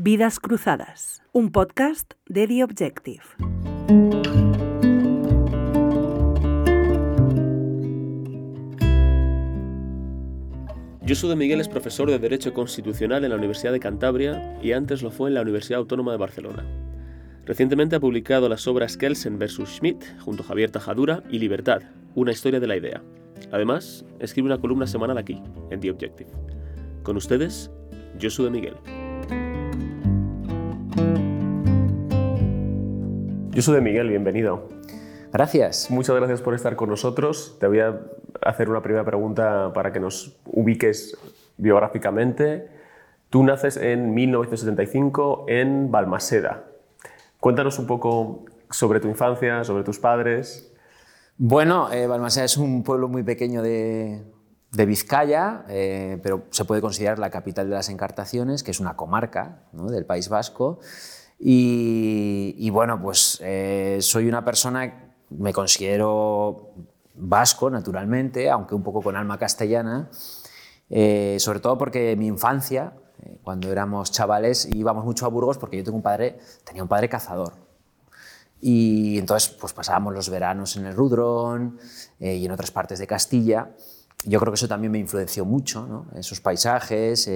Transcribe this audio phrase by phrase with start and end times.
[0.00, 3.24] Vidas Cruzadas, un podcast de The Objective.
[11.04, 15.02] Josu de Miguel es profesor de Derecho Constitucional en la Universidad de Cantabria y antes
[15.02, 16.64] lo fue en la Universidad Autónoma de Barcelona.
[17.44, 19.64] Recientemente ha publicado las obras Kelsen vs.
[19.66, 21.82] Schmidt junto a Javier Tajadura y Libertad,
[22.14, 23.02] una historia de la idea.
[23.50, 25.42] Además, escribe una columna semanal aquí,
[25.72, 26.30] en The Objective.
[27.02, 27.72] Con ustedes,
[28.22, 28.74] Josu de Miguel.
[33.58, 34.68] Josu de Miguel, bienvenido.
[35.32, 35.90] Gracias.
[35.90, 37.56] Muchas gracias por estar con nosotros.
[37.58, 38.02] Te voy a
[38.40, 41.18] hacer una primera pregunta para que nos ubiques
[41.56, 42.68] biográficamente.
[43.30, 46.66] Tú naces en 1975 en Balmaseda.
[47.40, 50.72] Cuéntanos un poco sobre tu infancia, sobre tus padres.
[51.36, 54.22] Bueno, eh, Balmaseda es un pueblo muy pequeño de,
[54.70, 59.64] Vizcaya, eh, pero se puede considerar la capital de las encartaciones, que es una comarca
[59.72, 60.78] del País Vasco.
[61.40, 66.70] Y, bueno, pues eh, soy una persona me considero
[67.14, 70.10] vasco, naturalmente, aunque un poco con alma castellana,
[70.90, 75.76] eh, sobre todo porque mi infancia, eh, cuando éramos chavales, íbamos mucho a Burgos porque
[75.76, 77.52] yo tengo un padre, tenía un padre cazador.
[78.60, 81.78] Y entonces pues pasábamos los veranos en el Rudrón
[82.18, 83.70] eh, y en otras partes de Castilla.
[84.24, 86.06] Yo creo que eso también me influenció mucho, ¿no?
[86.18, 87.30] esos paisajes,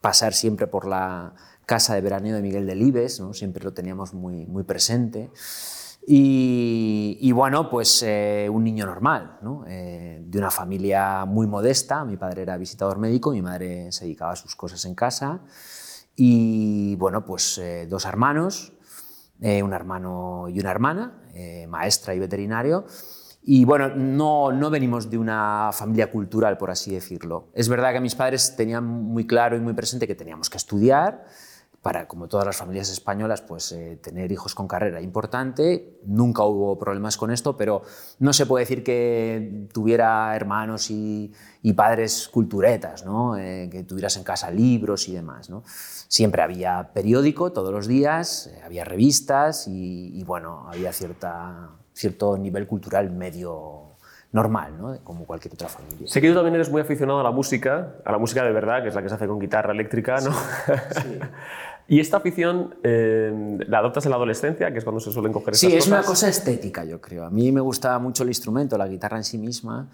[0.00, 1.34] pasar siempre por la
[1.68, 3.34] casa de veraneo de Miguel Delibes, ¿no?
[3.34, 5.30] siempre lo teníamos muy, muy presente.
[6.10, 9.64] Y, bueno, pues eh, un niño normal, ¿no?
[9.68, 12.06] eh, de una familia muy modesta.
[12.06, 15.42] Mi padre era visitador médico, mi madre se dedicaba a sus cosas en casa.
[16.16, 18.72] Y bueno, pues eh, dos hermanos,
[19.42, 21.22] eh, un hermano y una hermana,
[21.68, 22.86] maestra y veterinario.
[23.42, 27.50] Y bueno, no, no venimos de una familia cultural, por así decirlo.
[27.52, 31.26] Es verdad que mis padres tenían muy claro y muy presente que teníamos que estudiar
[31.88, 35.98] para, como todas las familias españolas, pues eh, tener hijos con carrera importante.
[36.04, 37.80] Nunca hubo problemas con esto, pero
[38.18, 41.32] no se puede decir que tuviera hermanos y,
[41.74, 43.38] padres culturetas, ¿no?
[43.38, 45.48] Eh, que tuvieras en casa libros y demás.
[45.48, 45.62] ¿no?
[45.64, 52.36] Siempre había periódico todos los días, eh, había revistas y, y, bueno, había cierta, cierto
[52.36, 53.88] nivel cultural medio
[54.32, 54.98] normal, ¿no?
[55.02, 56.06] como cualquier otra familia.
[56.06, 58.82] Sé que tú también eres muy aficionado a la música, a la música de verdad,
[58.82, 60.32] que es la que se hace con guitarra eléctrica, ¿no?
[60.32, 61.18] Sí,
[61.88, 65.54] y esta afición eh, la adoptas en la adolescencia, que es cuando se suelen coger
[65.54, 67.24] estas Sí, es una cosa estética, yo creo.
[67.24, 69.88] A mí me gustaba mucho el instrumento, la guitarra en sí misma.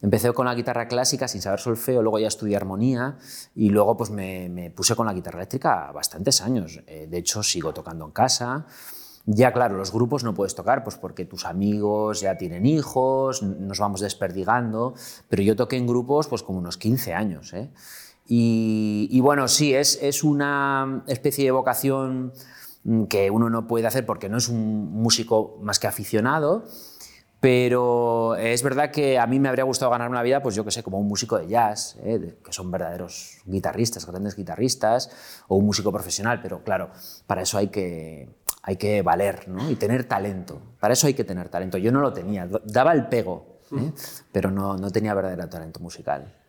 [0.00, 3.18] Empecé con la guitarra clásica sin saber solfeo, luego ya estudié armonía
[3.56, 6.80] y luego pues me, me puse con la guitarra eléctrica bastantes años.
[6.86, 8.66] Eh, de hecho, sigo tocando en casa.
[9.26, 13.78] Ya claro, los grupos no puedes tocar, pues porque tus amigos ya tienen hijos, nos
[13.78, 14.94] vamos desperdigando,
[15.28, 17.52] pero yo toqué en grupos pues como unos 15 años.
[17.52, 17.70] ¿eh?
[18.34, 22.32] Y, bueno, sí, es, es una especie de vocación
[22.82, 26.64] mm, que uno no puede hacer porque no es un músico más que aficionado,
[27.40, 30.70] pero es verdad que a mí me habría gustado ganar una vida, pues yo que
[30.70, 32.38] sé, como un músico de jazz, ¿eh?
[32.42, 35.10] que son verdaderos guitarristas, grandes guitarristas,
[35.48, 36.88] o un músico profesional, pero claro,
[37.26, 38.30] para eso hay que,
[38.62, 39.70] hay que valer ¿no?
[39.70, 40.58] y tener talento.
[40.80, 41.76] Para eso hay que tener talento.
[41.76, 43.92] Yo no lo tenía, daba el pego, ¿eh?
[44.32, 46.41] pero no, no tenía verdadero talento musical.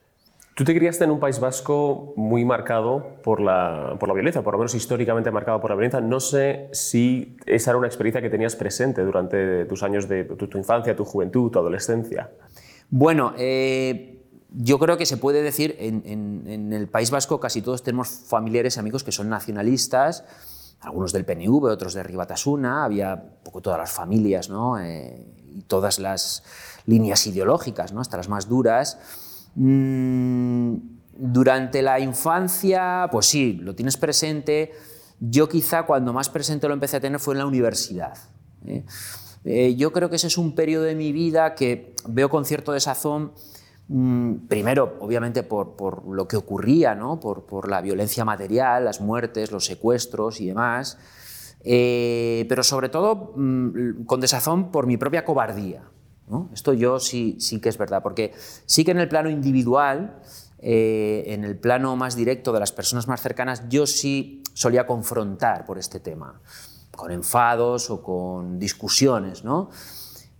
[0.56, 4.54] Tú te criaste en un País Vasco muy marcado por la, por la violencia, por
[4.54, 6.00] lo menos históricamente marcado por la violencia.
[6.00, 10.58] No sé si esa era una experiencia que tenías presente durante tus años de tu,
[10.58, 12.30] infancia, tu juventud, tu adolescencia.
[12.92, 16.04] Bueno, eh, yo creo que se puede decir, en,
[16.46, 20.24] en, el País Vasco casi todos tenemos familiares amigos que son nacionalistas,
[20.82, 24.80] algunos del PNV, otros de Ribatasuna, había poco todas las familias ¿no?
[24.80, 26.44] Eh, y todas las
[26.86, 28.02] líneas ideológicas, ¿no?
[28.02, 29.00] hasta las más duras.
[29.56, 30.76] Mm,
[31.16, 34.72] durante la infancia, pues sí, lo tienes presente.
[35.20, 38.18] Yo quizá cuando más presente lo empecé a tener fue en la universidad.
[38.66, 38.84] ¿eh?
[39.46, 42.72] Eh, yo creo que ese es un periodo de mi vida que veo con cierto
[42.72, 43.34] desazón
[43.88, 47.20] Mm, primero, obviamente, por, lo que ocurría, ¿no?
[47.20, 50.98] por, la violencia material, las muertes, los secuestros y demás,
[51.64, 55.84] eh, pero sobre todo mm, con desazón por mi propia cobardía.
[56.54, 58.34] Esto yo sí, sí que es verdad, porque
[58.66, 60.20] sí que en el plano individual,
[60.60, 65.66] eh, en el plano más directo de las personas más cercanas, yo sí solía confrontar
[65.66, 66.42] por este tema,
[66.96, 69.70] con enfados o con discusiones, ¿no?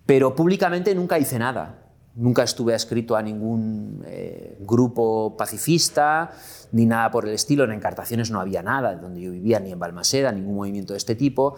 [0.06, 1.80] pero públicamente nunca hice nada.
[2.16, 6.32] Nunca estuve adscrito a ningún eh, grupo pacifista
[6.72, 7.64] ni nada por el estilo.
[7.64, 11.16] En Encartaciones no había nada donde yo vivía, ni en Balmaseda, ningún movimiento de este
[11.16, 11.56] tipo.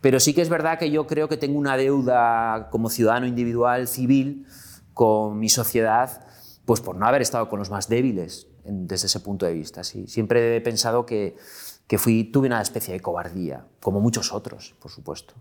[0.00, 3.88] Pero sí que es verdad que yo creo que tengo una deuda como ciudadano individual
[3.88, 4.46] civil
[4.94, 6.26] con mi sociedad,
[6.64, 9.84] pues por no haber estado con los más débiles desde ese punto de vista.
[9.84, 10.06] Sí.
[10.06, 11.36] Siempre he pensado que,
[11.86, 15.34] que fui, tuve una especie de cobardía, como muchos otros, por supuesto.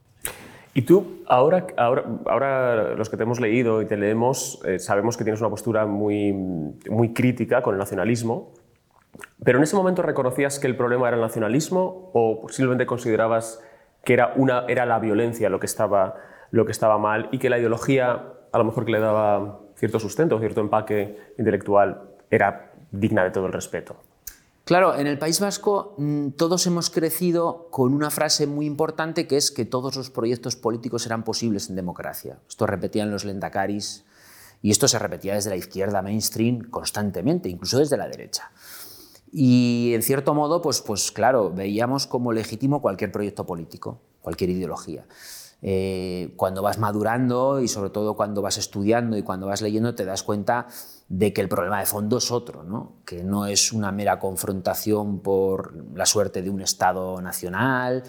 [0.73, 5.15] Y tú, ahora, ahora, ahora los que te hemos leído y te leemos, eh, sabemos
[5.15, 8.51] que tienes una postura muy, muy crítica con el nacionalismo,
[9.41, 13.61] pero en ese momento reconocías que el problema era el nacionalismo o simplemente considerabas
[14.05, 16.15] que era, una, era la violencia lo que, estaba,
[16.51, 19.99] lo que estaba mal y que la ideología, a lo mejor que le daba cierto
[19.99, 23.97] sustento, cierto empaque intelectual, era digna de todo el respeto.
[24.63, 29.37] Claro, en el País Vasco mm, todos hemos crecido con una frase muy importante que
[29.37, 32.39] es que todos los proyectos políticos eran posibles en democracia.
[32.47, 34.05] Esto repetían los lendakaris
[34.61, 38.49] y esto se repetía desde la izquierda mainstream constantemente, incluso desde la derecha.
[39.37, 45.05] Y en cierto modo, pues, pues claro, veíamos como legítimo cualquier proyecto político, cualquier ideología.
[45.61, 50.05] Eh, cuando vas madurando y sobre todo cuando vas estudiando y cuando vas leyendo te
[50.05, 50.67] das cuenta
[51.09, 52.93] de que el problema de fondo es otro, ¿no?
[53.03, 58.03] que no es una mera confrontación por la suerte de un Estado nacional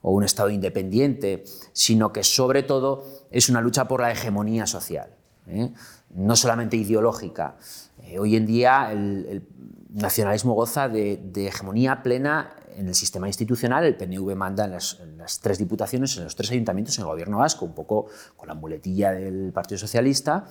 [0.00, 5.14] o un Estado independiente, sino que sobre todo es una lucha por la hegemonía social,
[5.46, 5.72] ¿eh?
[6.10, 7.56] no solamente ideológica.
[8.02, 9.42] Eh, hoy en día el,
[9.90, 15.58] nacionalismo goza de, hegemonía plena en el sistema institucional, el PNV manda en las, tres
[15.58, 18.06] diputaciones, en los tres ayuntamientos, en el gobierno vasco, un poco
[18.36, 20.46] con la muletilla del Partido Socialista,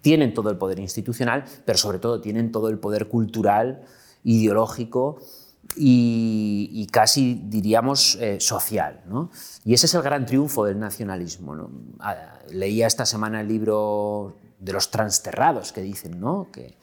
[0.00, 3.82] tienen todo el poder institucional, pero sobre todo tienen todo el poder cultural,
[4.24, 5.20] ideológico
[5.76, 9.02] y, casi diríamos eh, social.
[9.64, 11.70] Y ese es el gran triunfo del nacionalismo.
[12.00, 16.48] Ah, leía esta semana el libro de los transterrados que dicen, ¿no?
[16.52, 16.76] que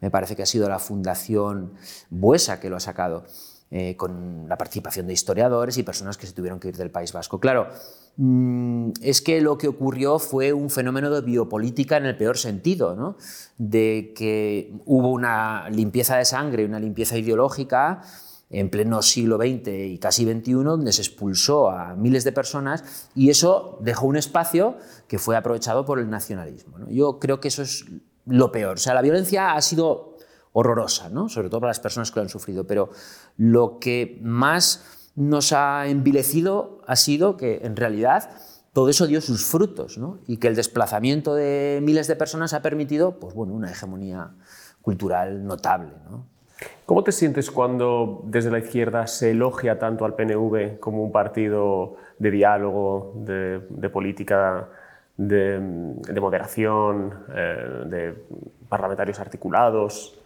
[0.00, 1.74] me parece que ha sido la Fundación
[2.10, 3.24] Buesa que lo ha sacado.
[3.68, 7.12] Eh, con la participación de historiadores y personas que se tuvieron que ir del País
[7.12, 7.40] Vasco.
[7.40, 7.66] Claro,
[8.16, 12.94] mm, es que lo que ocurrió fue un fenómeno de biopolítica en el peor sentido,
[12.94, 13.16] ¿no?
[13.58, 18.02] de que hubo una limpieza de sangre, una limpieza ideológica
[18.50, 23.30] en pleno siglo XX y casi XXI, donde se expulsó a miles de personas y
[23.30, 24.76] eso dejó un espacio
[25.08, 26.78] que fue aprovechado por el nacionalismo.
[26.88, 27.86] Yo creo que eso es
[28.24, 28.74] lo peor.
[28.74, 30.16] O sea, la violencia ha sido
[30.52, 31.28] horrorosa, ¿no?
[31.28, 32.90] sobre todo para las personas que lo han sufrido, pero
[33.36, 38.30] lo que más nos ha envilecido ha sido que en realidad
[38.72, 43.18] todo eso dio sus frutos y que el desplazamiento de miles de personas ha permitido
[43.18, 44.34] pues, bueno, una hegemonía
[44.82, 45.94] cultural notable.
[46.10, 46.26] ¿no?
[46.86, 51.96] ¿Cómo te sientes cuando desde la izquierda se elogia tanto al PNV como un partido
[52.18, 54.68] de diálogo, de, política,
[55.16, 55.58] de,
[56.20, 58.14] moderación, eh, de
[58.68, 60.18] parlamentarios articulados?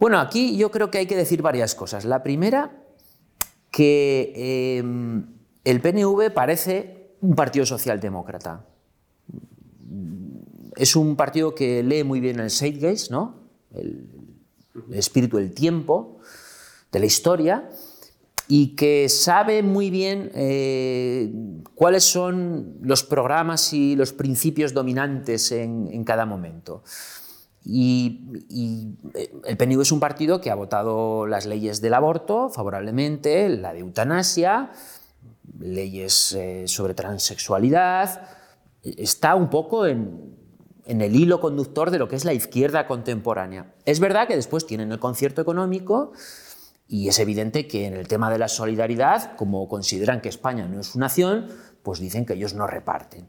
[0.00, 2.04] Bueno, aquí yo creo que hay que decir varias cosas.
[2.04, 2.70] La primera,
[3.70, 5.26] que em,
[5.64, 8.64] el PNV parece un partido socialdemócrata.
[10.76, 13.34] Es un partido que lee muy bien el Zeitgeist, ¿no?
[14.92, 16.18] Espíritu del tiempo,
[16.92, 17.68] de la historia,
[18.48, 21.32] y que sabe muy bien eh,
[21.74, 26.82] cuáles son los programas y los principios dominantes en cada momento.
[27.68, 28.20] Y,
[29.14, 33.72] eh, el PNV es un partido que ha votado las leyes del aborto favorablemente, la
[33.72, 34.70] de eutanasia,
[35.58, 38.28] leyes eh, sobre transexualidad.
[38.82, 40.35] Está un poco en,
[40.86, 43.74] en el hilo conductor de lo que es la izquierda contemporánea.
[43.84, 46.12] Es verdad que después tienen el concierto económico
[46.88, 50.80] y es evidente que en el tema de la solidaridad, como consideran que España no
[50.80, 51.48] es su nación,
[51.82, 53.28] pues dicen que ellos no reparten.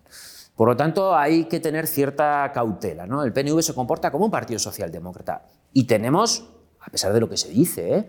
[0.55, 3.05] Por lo tanto, hay que tener cierta cautela.
[3.05, 3.23] ¿no?
[3.23, 6.49] El PNV se comporta como un partido socialdemócrata y tenemos,
[6.79, 8.07] a pesar de lo que se dice, ¿eh?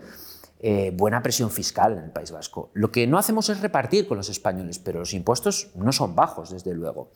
[0.61, 2.69] Eh, buena presión fiscal en el País Vasco.
[2.73, 6.49] Lo que no hacemos es repartir con los españoles, pero los impuestos no son bajos,
[6.49, 7.13] desde luego.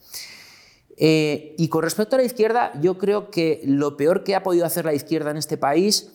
[0.97, 4.65] Eh, y con respecto a la izquierda, yo creo que lo peor que ha podido
[4.65, 6.11] hacer la izquierda en este país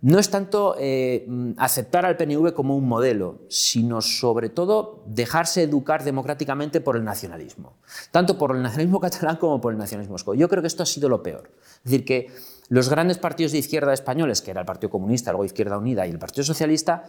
[0.00, 6.04] no es tanto eh, aceptar al PNV como un modelo, sino sobre todo dejarse educar
[6.04, 7.78] democráticamente por el nacionalismo,
[8.12, 10.34] tanto por el nacionalismo catalán como por el nacionalismo vasco.
[10.34, 11.50] Yo creo que esto ha sido lo peor.
[11.78, 12.30] Es decir, que
[12.68, 16.10] los grandes partidos de izquierda españoles, que era el Partido Comunista, luego Izquierda Unida y
[16.10, 17.04] el Partido Socialista,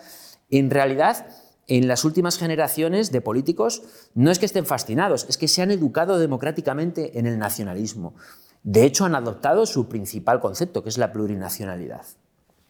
[0.50, 1.28] en realidad
[1.70, 3.84] en las últimas generaciones de políticos
[4.16, 8.16] no es que estén fascinados, es que se han educado democráticamente en el nacionalismo.
[8.64, 12.02] De hecho, han adoptado su principal concepto, que es la plurinacionalidad.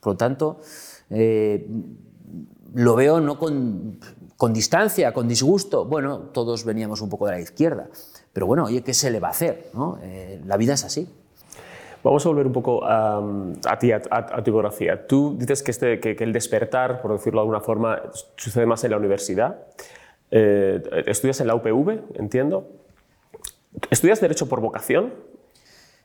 [0.01, 0.59] Por lo tanto,
[1.09, 1.67] eh,
[2.73, 3.99] lo veo no con,
[4.53, 5.85] distancia, con disgusto.
[5.85, 7.87] Bueno, todos veníamos un poco de la izquierda,
[8.33, 9.71] pero bueno, oye, ¿qué se le va a hacer?
[10.01, 11.07] Eh, la vida es así.
[12.03, 13.21] Vamos a volver un poco a,
[13.79, 15.05] ti, a, tu biografía.
[15.05, 18.01] Tú dices que, este, que, el despertar, por decirlo de alguna forma,
[18.35, 19.57] sucede más en la universidad.
[20.31, 22.67] Eh, estudias en la UPV, entiendo.
[23.89, 25.13] ¿Estudias Derecho por vocación?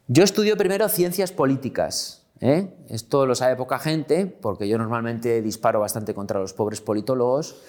[0.09, 2.69] Yo estudio primero Ciencias Políticas ¿eh?
[2.89, 7.63] Esto lo sabe poca gente, porque yo normalmente disparo bastante contra los pobres politólogos,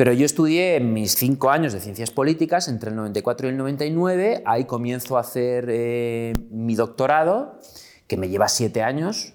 [0.00, 4.42] pero yo estudié mis cinco años de ciencias políticas, entre el 94 y el 99,
[4.46, 7.60] ahí comienzo a hacer eh, mi doctorado,
[8.06, 9.34] que me lleva siete años,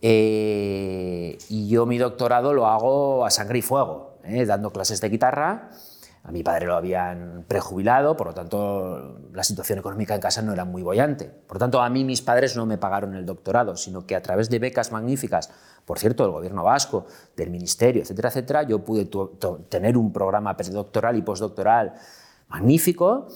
[0.00, 5.70] eh, y yo mi doctorado lo hago a sangre y fuego, dando clases de guitarra,
[6.24, 10.52] a mi padre lo habían prejubilado, por lo tanto la situación económica en casa no
[10.52, 11.24] era muy bollante.
[11.24, 14.22] Por lo tanto, a mí mis padres no me pagaron el doctorado, sino que a
[14.22, 15.50] través de becas magníficas,
[15.84, 19.10] por cierto, del gobierno vasco, del ministerio, etcétera, etcétera, yo pude
[19.68, 21.94] tener un programa predoctoral y postdoctoral
[22.48, 23.26] magnífico.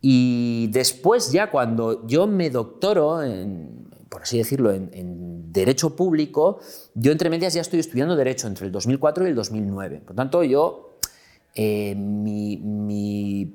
[0.00, 3.20] Y después ya cuando yo me doctoro,
[4.08, 6.60] por así decirlo, en, en, Derecho Público,
[6.94, 10.02] yo entre medias ya estoy estudiando Derecho entre el 2004 y el 2009.
[10.06, 10.89] Por tanto, yo
[11.54, 13.52] eh, mi,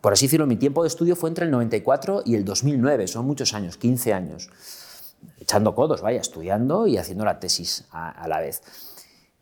[0.00, 3.26] por así decirlo, mi tiempo de estudio fue entre el 94 y el 2009, son
[3.26, 4.50] muchos años, 15 años,
[5.38, 8.62] echando codos, vaya, estudiando y haciendo la tesis a, la vez.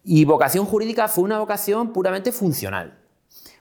[0.04, 2.98] Y vocación jurídica fue una vocación puramente funcional,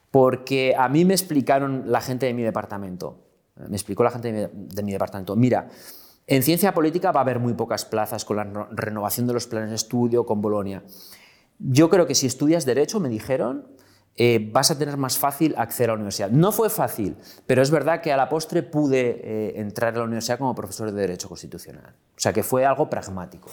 [0.10, 3.20] porque a mí me explicaron la gente de mi departamento,
[3.56, 5.70] me explicó la gente de mi departamento, mira,
[6.28, 9.70] en ciencia política va a haber muy pocas plazas con la renovación de los planes
[9.70, 10.84] de estudio, con Bolonia.
[11.60, 13.68] Yo creo que si estudias Derecho, me dijeron,
[14.24, 16.30] eh, vas a tener más fácil acceder a la universidad.
[16.30, 17.16] No fue fácil,
[17.48, 20.92] pero es verdad que a la postre pude eh, entrar a la universidad como profesor
[20.92, 21.96] de Derecho Constitucional.
[22.16, 23.50] O sea que fue algo pragmático.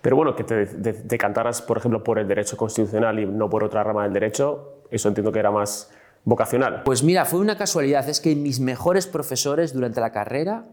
[0.00, 0.64] Pero bueno, que te
[1.04, 5.08] decantaras, por ejemplo, por el Derecho Constitucional y no por otra rama del Derecho, eso
[5.08, 5.90] entiendo que era más
[6.24, 6.84] vocacional.
[6.84, 8.08] Pues mira, fue una casualidad.
[8.08, 10.64] Es que mis mejores profesores durante la carrera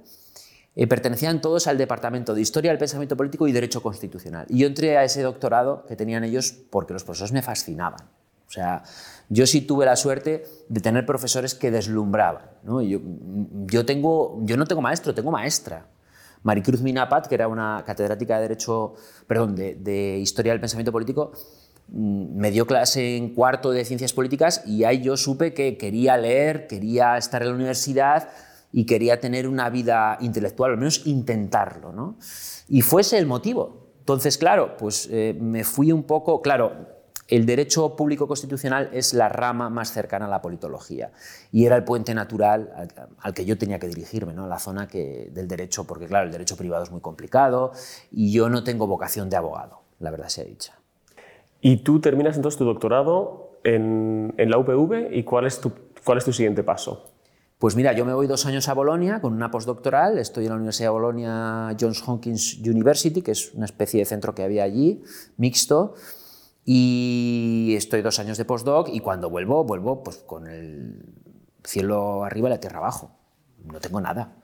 [0.77, 4.45] eh, pertenecían todos al Departamento de Historia del Pensamiento Político y Derecho Constitucional.
[4.47, 8.22] Y yo entré a ese doctorado que tenían ellos porque los profesores me fascinaban.
[8.53, 8.83] O sea,
[9.29, 12.43] yo sí tuve la suerte de tener profesores que deslumbraban.
[12.61, 12.83] ¿no?
[12.83, 12.99] Yo,
[13.65, 15.87] yo, tengo, yo no tengo maestro, tengo maestra.
[16.43, 18.93] Maricruz Minapat, que era una catedrática de Derecho,
[19.25, 21.31] perdón, de, de Historia del Pensamiento Político,
[21.87, 26.15] mm, me dio clase en cuarto de Ciencias Políticas y ahí yo supe que quería
[26.15, 28.29] leer, quería estar en la universidad
[28.71, 31.91] y quería tener una vida intelectual, al menos intentarlo.
[31.91, 32.17] ¿no?
[32.67, 33.93] Y fue ese el motivo.
[33.97, 36.92] Entonces, claro, pues eh, me fui un poco, claro,
[37.27, 41.11] el derecho público constitucional es la rama más cercana a la politología
[41.51, 42.71] y era el puente natural
[43.19, 44.47] al, que yo tenía que dirigirme, ¿no?
[44.47, 47.71] la zona que, del derecho, porque claro, el derecho privado es muy complicado
[48.11, 50.77] y yo no tengo vocación de abogado, la verdad sea dicha.
[51.61, 55.71] Y tú terminas entonces tu doctorado en, en la UPV y ¿cuál es, tu,
[56.03, 57.09] cuál es tu siguiente paso?
[57.57, 60.55] Pues mira, yo me voy dos años a Bolonia con una postdoctoral, estoy en la
[60.57, 65.01] Universidad de Bolonia Johns Hopkins University, que es una especie de centro que había allí,
[65.37, 65.95] mixto,
[66.65, 71.03] y estoy dos años de postdoc y cuando vuelvo, vuelvo pues con el
[71.63, 73.11] cielo arriba y la tierra abajo.
[73.65, 74.35] No tengo nada.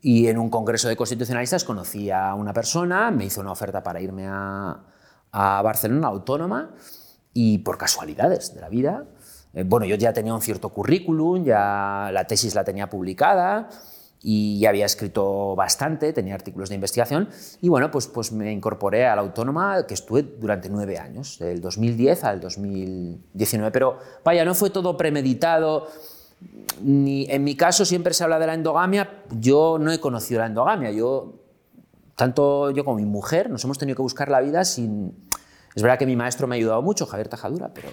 [0.00, 4.00] Y en un congreso de constitucionalistas conocí a una persona, me hizo una oferta para
[4.00, 4.84] irme a,
[5.32, 6.74] a Barcelona autónoma
[7.32, 9.06] y por casualidades de la vida,
[9.54, 13.68] eh, bueno, yo ya tenía un cierto currículum, ya la tesis la tenía publicada,
[14.26, 17.28] y ya había escrito bastante, tenía artículos de investigación
[17.60, 21.60] y bueno, pues, pues me incorporé a la autónoma que estuve durante nueve años, del
[21.60, 25.88] 2010 al 2019, pero vaya, no fue todo premeditado,
[26.80, 30.46] ni, en mi caso siempre se habla de la endogamia, yo no he conocido la
[30.46, 31.34] endogamia, yo,
[32.16, 35.14] tanto yo como mi mujer, nos hemos tenido que buscar la vida sin...
[35.74, 37.88] Es verdad que mi maestro me ha ayudado mucho, Javier Tajadura, pero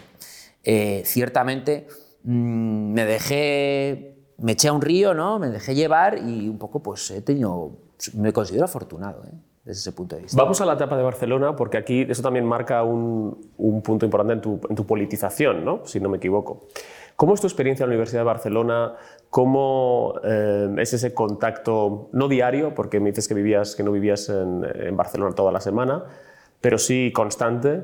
[0.63, 1.87] eh, ciertamente
[2.23, 5.39] mm, me dejé me eché a un río, ¿no?
[5.39, 7.71] me dejé llevar y un poco pues he tenido,
[8.15, 9.33] me considero afortunado ¿eh?
[9.63, 10.41] desde ese punto de vista.
[10.41, 14.33] Vamos a la etapa de Barcelona porque aquí eso también marca un, un punto importante
[14.33, 15.81] en tu, en tu, politización, ¿no?
[15.85, 16.63] si no me equivoco.
[17.15, 18.95] ¿Cómo es tu experiencia en la Universidad de Barcelona?
[19.29, 24.29] ¿Cómo eh, es ese contacto, no diario, porque me dices que, vivías, que no vivías
[24.29, 26.03] en, en Barcelona toda la semana,
[26.61, 27.83] pero sí constante,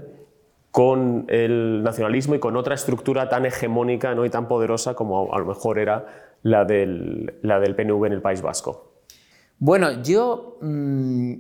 [0.72, 4.26] con el nacionalismo y con otra estructura tan hegemónica ¿no?
[4.26, 6.06] y tan poderosa como a lo mejor era
[6.48, 9.04] la del, la del PNV en el País Vasco?
[9.60, 11.34] Bueno, yo mm,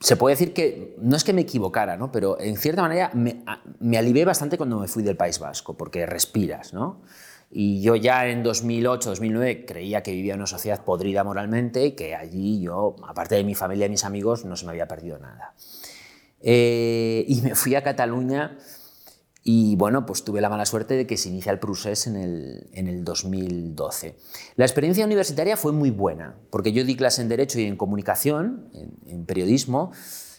[0.00, 2.10] se puede decir que no es que me equivocara, ¿no?
[2.12, 3.42] pero en cierta manera me,
[3.96, 6.74] alivié bastante cuando me fui del País Vasco, porque respiras.
[6.74, 7.02] ¿no?
[7.50, 12.14] Y yo ya en 2008, 2009 creía que vivía en una sociedad podrida moralmente que
[12.14, 15.54] allí yo, aparte de mi familia y mis amigos, no se me había perdido nada.
[16.40, 18.58] Eh, y me fui a Cataluña
[19.48, 22.68] y bueno, pues tuve la mala suerte de que se inicia el procés en el,
[22.72, 24.16] en el 2012.
[24.56, 28.68] La experiencia universitaria fue muy buena, porque yo di clase en Derecho y en Comunicación,
[29.06, 29.92] en, periodismo.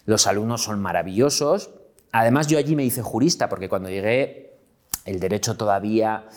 [0.06, 1.70] Los alumnos son maravillosos.
[2.12, 4.60] Además, yo allí me hice jurista, porque cuando llegué,
[5.06, 6.28] el Derecho todavía,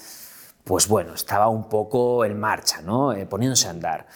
[0.63, 3.13] pues bueno, estaba un poco en marcha, ¿no?
[3.13, 4.07] Eh, poniéndose a andar.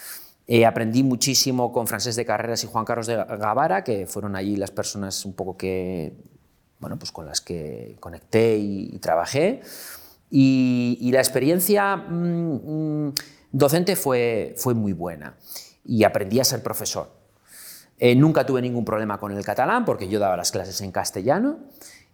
[0.46, 4.54] Eh, aprendí muchísimo con Francés de Carreras y Juan Carlos de Gavara, que fueron allí
[4.54, 6.33] las personas un poco que,
[6.84, 9.62] bueno, pues con las que conecté y, trabajé.
[10.30, 13.14] Y, la experiencia mm, mm,
[13.52, 15.34] docente fue, fue muy buena
[15.82, 17.08] y aprendí a ser profesor.
[17.98, 21.56] Eh, nunca tuve ningún problema con el catalán porque yo daba las clases en castellano.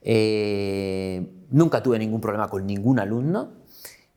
[0.03, 3.51] Eh, nunca tuve ningún problema con ningún alumno.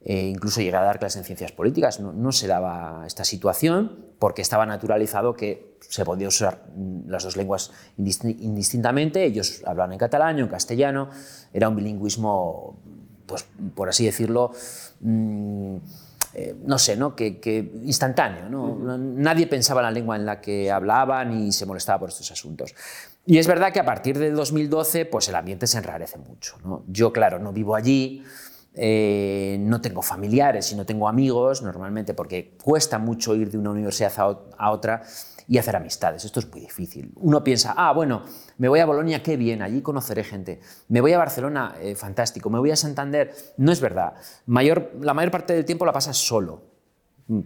[0.06, 2.00] Eh, incluso llegué a dar clases en ciencias políticas.
[2.00, 7.38] No, se daba esta situación porque estaba naturalizado que se podía usar mm, las dos
[7.38, 9.24] lenguas indistintamente.
[9.24, 11.10] Ellos hablaban en catalán, en castellano.
[11.54, 12.80] Era un bilingüismo,
[13.26, 13.46] pues,
[13.76, 14.52] por así decirlo,
[15.00, 15.78] mm,
[16.36, 17.16] eh, no sé, ¿no?
[17.16, 18.50] Que, instantáneo.
[18.50, 18.98] ¿no?
[18.98, 22.74] Nadie pensaba en la lengua en la que hablaban y se molestaba por estos asuntos.
[23.26, 26.58] Y es verdad que a partir del 2012 pues el ambiente se enrarece mucho.
[26.66, 26.84] ¿no?
[26.88, 28.24] Yo, claro, no vivo allí,
[28.76, 33.70] eh, no tengo familiares y no tengo amigos normalmente porque cuesta mucho ir de una
[33.70, 34.12] universidad
[34.58, 35.04] a otra
[35.48, 36.26] y hacer amistades.
[36.26, 37.12] Esto es muy difícil.
[37.16, 38.24] Uno piensa, ah, bueno,
[38.58, 40.60] me voy a Bolonia, qué bien, allí conoceré gente.
[40.88, 42.50] Me voy a Barcelona, eh, fantástico.
[42.50, 43.34] Me voy a Santander.
[43.58, 44.14] No es verdad.
[44.46, 46.62] Mayor, la mayor parte del tiempo la pasas solo.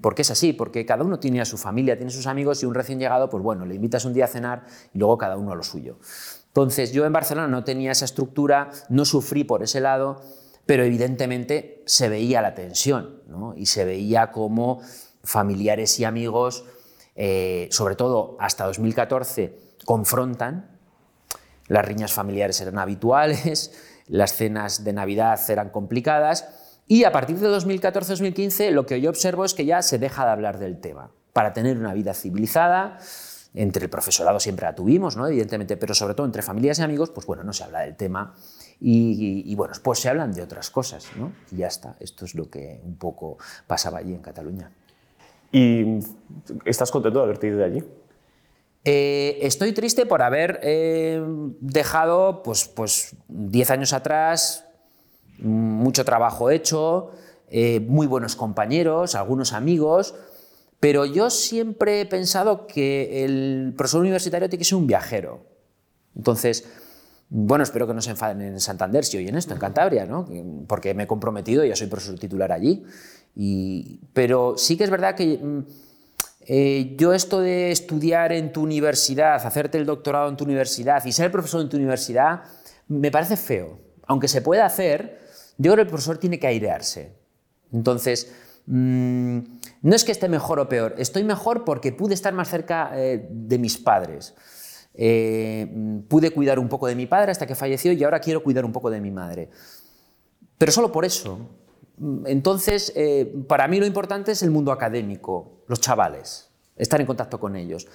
[0.02, 2.74] Porque es así, porque cada uno tiene a su familia, tiene sus amigos y un
[2.74, 5.56] recién llegado, pues bueno, le invitas un día a cenar y luego cada uno a
[5.56, 6.00] lo suyo.
[6.48, 10.22] Entonces yo en Barcelona no tenía esa estructura, no sufrí por ese lado,
[10.68, 13.56] pero evidentemente se veía la tensión ¿no?
[13.56, 14.82] y se veía como
[15.24, 16.64] familiares y amigos
[17.20, 20.70] eh, sobre todo hasta 2014, confrontan.
[21.68, 23.74] Las riñas familiares eran habituales,
[24.08, 26.48] las cenas de Navidad eran complicadas
[26.88, 30.32] y a partir de 2014-2015 lo que yo observo es que ya se deja de
[30.32, 33.00] hablar del tema para tener una vida civilizada.
[33.54, 35.26] Entre el profesorado siempre la tuvimos, ¿no?
[35.26, 38.36] evidentemente, pero sobre todo entre familias y amigos, pues bueno, no se habla del tema
[38.80, 41.32] y, bueno, pues se hablan de otras cosas, ¿no?
[41.52, 44.72] Y ya está, esto es lo que un poco pasaba allí en Cataluña.
[45.52, 46.00] ¿Y
[46.66, 47.84] estás contento de haberte ido de allí?
[48.84, 51.22] Eh, estoy triste por haber eh,
[51.60, 54.68] dejado pues, pues 10 años atrás
[55.40, 57.12] mucho trabajo hecho,
[57.50, 60.16] eh, muy buenos compañeros, algunos amigos,
[60.80, 65.42] pero yo siempre he pensado que el profesor universitario tiene que ser un viajero.
[66.16, 66.68] Entonces,
[67.30, 70.28] bueno, espero que no se enfaden en Santander si en esto, en Cantabria, ¿no?
[70.68, 72.86] porque me he comprometido, ya soy profesor titular allí.
[74.14, 75.64] pero sí que es verdad que mm,
[76.50, 81.12] eh, yo esto de estudiar en tu universidad, hacerte el doctorado en tu universidad y
[81.12, 82.44] ser profesor en tu universidad,
[82.88, 83.78] me parece feo.
[84.06, 85.20] Aunque se pueda hacer,
[85.58, 87.12] yo creo que el profesor tiene que airearse.
[87.74, 88.32] Entonces,
[88.66, 89.40] mm,
[89.82, 93.28] no es que esté mejor o peor, estoy mejor porque pude estar más cerca eh,
[93.30, 94.34] de mis padres.
[95.00, 98.66] Eh, pude cuidar un poco de mi padre hasta que falleció y ahora quiero cuidar
[98.66, 99.50] un poco de mi madre.
[100.58, 101.40] Pero solo por eso.
[102.26, 107.40] Entonces, eh, para mí lo importante es el mundo académico, los chavales, estar en contacto
[107.40, 107.88] con ellos.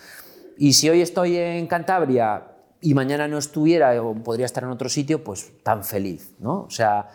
[0.57, 2.47] Y si hoy estoy en Cantabria
[2.81, 6.63] y mañana no estuviera o podría estar en otro sitio, pues tan feliz, ¿no?
[6.63, 7.09] O sea,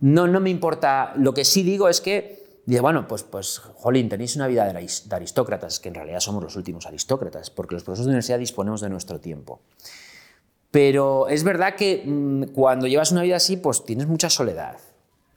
[0.00, 1.12] no, no me importa.
[1.16, 4.88] Lo que sí digo es que Dice, bueno, pues, pues, jolín, tenéis una vida de
[5.10, 8.88] aristócratas, que en realidad somos los últimos aristócratas, porque los profesores de universidad disponemos de
[8.88, 9.60] nuestro tiempo.
[10.70, 14.78] Pero es verdad que mm, cuando llevas una vida así, pues tienes mucha soledad.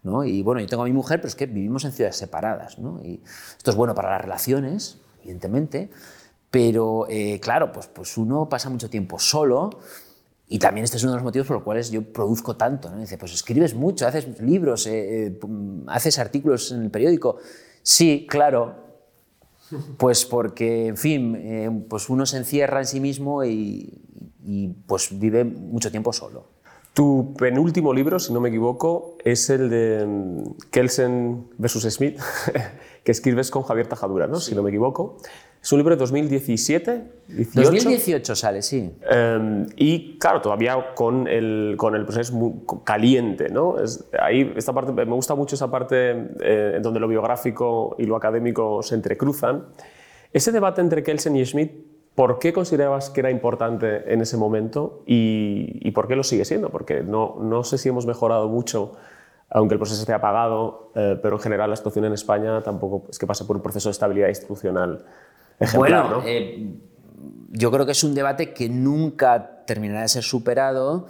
[0.04, 0.24] ¿no?
[0.24, 2.80] Y bueno, yo tengo a mi mujer, pero es que vivimos en ciudades separadas.
[2.80, 3.02] ¿no?
[3.04, 3.22] Y
[3.58, 5.90] esto es bueno para las relaciones, evidentemente,
[6.50, 9.70] pero eh, claro, pues, pues uno pasa mucho tiempo solo
[10.50, 12.90] y también este es uno de los motivos por los cuales yo produzco tanto.
[12.90, 13.00] ¿no?
[13.00, 15.40] Dice, pues escribes mucho, haces libros, eh, eh,
[15.88, 17.38] haces artículos en el periódico.
[17.84, 18.88] Sí, claro.
[19.98, 24.02] Pues porque, en fin, eh, pues uno se encierra en sí mismo y,
[24.46, 26.46] y, pues vive mucho tiempo solo.
[26.94, 32.18] Tu penúltimo libro, si no me equivoco, es el de mm, Kelsen versus Smith,
[33.04, 34.40] que escribes con Javier Tajadura, ¿no?
[34.40, 35.18] si no me equivoco.
[35.62, 37.72] Es un libro de 2017, 18.
[37.72, 38.92] 2018 sale, sí.
[39.10, 43.80] Em, y claro, todavía con el, con el proceso caliente, ¿no?
[43.80, 48.06] Es, ahí, esta parte, me gusta mucho esa parte eh, en donde lo biográfico y
[48.06, 49.66] lo académico se entrecruzan.
[50.32, 51.72] Ese debate entre Kelsen y Schmidt,
[52.16, 56.46] ¿por qué considerabas que era importante en ese momento y, y por qué lo sigue
[56.46, 56.70] siendo?
[56.70, 58.94] Porque no, no sé si hemos mejorado mucho
[59.50, 63.18] aunque el proceso esté apagado, eh, pero en general la situación en España tampoco es
[63.18, 65.06] que pase por un proceso de estabilidad institucional
[65.76, 66.76] bueno, eh,
[67.50, 71.08] yo creo que es un debate que nunca terminará de ser superado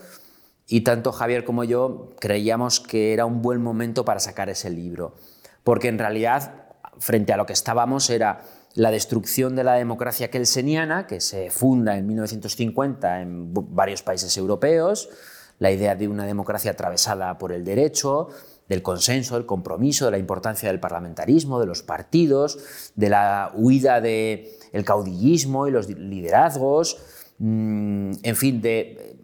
[0.68, 5.16] y tanto Javier como yo creíamos que era un buen momento para sacar ese libro,
[5.64, 6.66] porque en realidad
[7.00, 8.42] frente a lo que estábamos era
[8.74, 15.10] la destrucción de la democracia kelseniana, que se funda en 1950 en varios países europeos,
[15.60, 18.30] la idea de una democracia atravesada por el derecho,
[18.68, 24.02] del consenso, del compromiso, de la importancia del parlamentarismo, de los partidos, de la huida
[24.02, 26.98] del el caudillismo y los liderazgos,
[27.40, 29.18] mm, en fin, de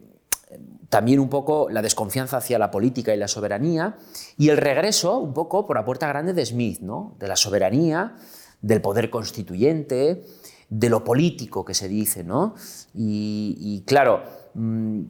[0.93, 3.97] también un poco la desconfianza hacia la política y la soberanía,
[4.37, 7.15] y el regreso un poco por la puerta grande de Smith, ¿no?
[7.17, 8.15] de la soberanía,
[8.61, 10.23] del poder constituyente,
[10.69, 12.23] de lo político que se dice.
[12.23, 12.53] ¿no?
[12.93, 14.21] Y, claro,
[14.53, 15.01] mm,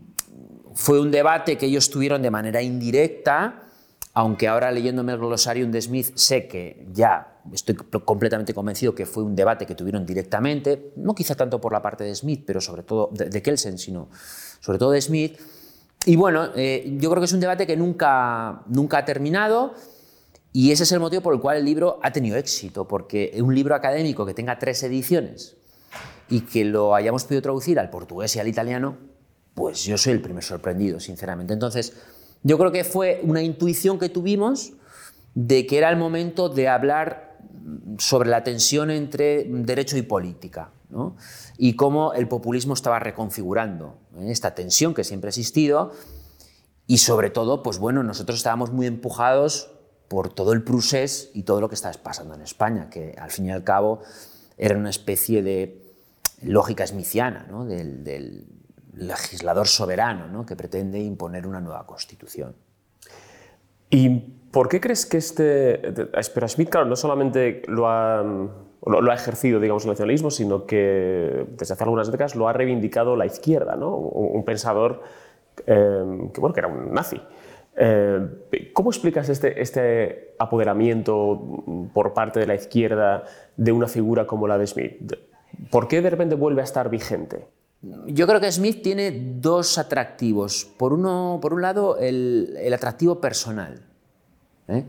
[0.74, 3.63] fue un debate que ellos tuvieron de manera indirecta,
[4.14, 9.24] aunque ahora leyéndome el glosario de Smith sé que ya estoy completamente convencido que fue
[9.24, 12.84] un debate que tuvieron directamente, no quizá tanto por la parte de Smith, pero sobre
[12.84, 14.10] todo de, de Kelsen, sino
[14.60, 15.38] sobre todo de Smith,
[16.06, 19.74] y bueno, eh, yo creo que es un debate que nunca, nunca ha terminado
[20.52, 23.56] y ese es el motivo por el cual el libro ha tenido éxito, porque un
[23.56, 25.56] libro académico que tenga tres ediciones
[26.30, 28.98] y que lo hayamos podido traducir al portugués y al italiano,
[29.54, 31.54] pues yo soy el primer sorprendido, sinceramente.
[31.54, 31.94] Entonces,
[32.44, 34.74] yo creo que fue una intuición que tuvimos
[35.34, 37.40] de que era el momento de hablar
[37.98, 40.72] sobre la tensión entre derecho y política
[41.58, 44.32] y cómo el populismo estaba reconfigurando ¿eh?
[44.32, 45.92] esta tensión que siempre ha existido.
[46.86, 49.72] Y sobre todo, pues bueno, nosotros estábamos muy empujados
[50.08, 53.46] por todo el prusés y todo lo que estaba pasando en España, que al fin
[53.46, 54.02] y al cabo
[54.58, 55.82] era una especie de
[56.42, 58.46] lógica smithiana del,
[58.96, 62.56] legislador soberano que pretende imponer una nueva constitución.
[63.90, 64.10] ¿Y
[64.52, 65.80] por qué crees que este...
[66.34, 68.24] Pero Smith, claro, no solamente lo ha
[68.86, 73.16] lo, ha ejercido, digamos, el nacionalismo, sino que desde hace algunas décadas lo ha reivindicado
[73.16, 73.96] la izquierda, ¿no?
[73.96, 75.02] un, pensador
[75.66, 77.20] eh, que, bueno, que era un nazi.
[77.76, 83.24] Eh, ¿Cómo explicas este, este, apoderamiento por parte de la izquierda
[83.56, 85.14] de una figura como la de Smith?
[85.72, 87.48] ¿Por qué de repente vuelve a estar vigente?
[88.08, 90.66] Yo creo que Smith tiene dos atractivos.
[90.78, 93.82] Por, uno, por un lado, el, atractivo personal.
[94.68, 94.86] ¿eh?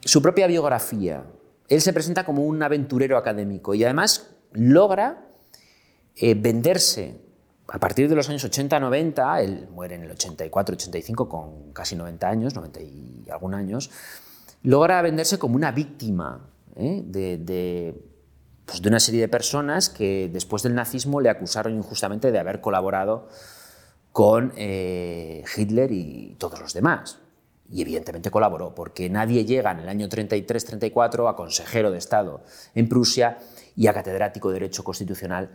[0.00, 1.24] su propia biografía.
[1.68, 5.26] Él se presenta como un aventurero académico y además logra
[6.16, 7.20] eh, venderse
[7.68, 12.54] a partir de los años 80-90, él muere en el 84-85 con casi 90 años,
[12.54, 13.90] 90 y algún años,
[14.62, 17.04] logra venderse como una víctima ¿eh?
[18.68, 22.60] Pues de, una serie de personas que después del nazismo le acusaron injustamente de haber
[22.60, 23.28] colaborado
[24.12, 27.18] con eh, Hitler y todos los demás
[27.70, 32.42] y evidentemente colaboró, porque nadie llega en el año 33-34 a consejero de Estado
[32.74, 33.38] en Prusia
[33.76, 35.50] y a catedrático de Derecho Constitucional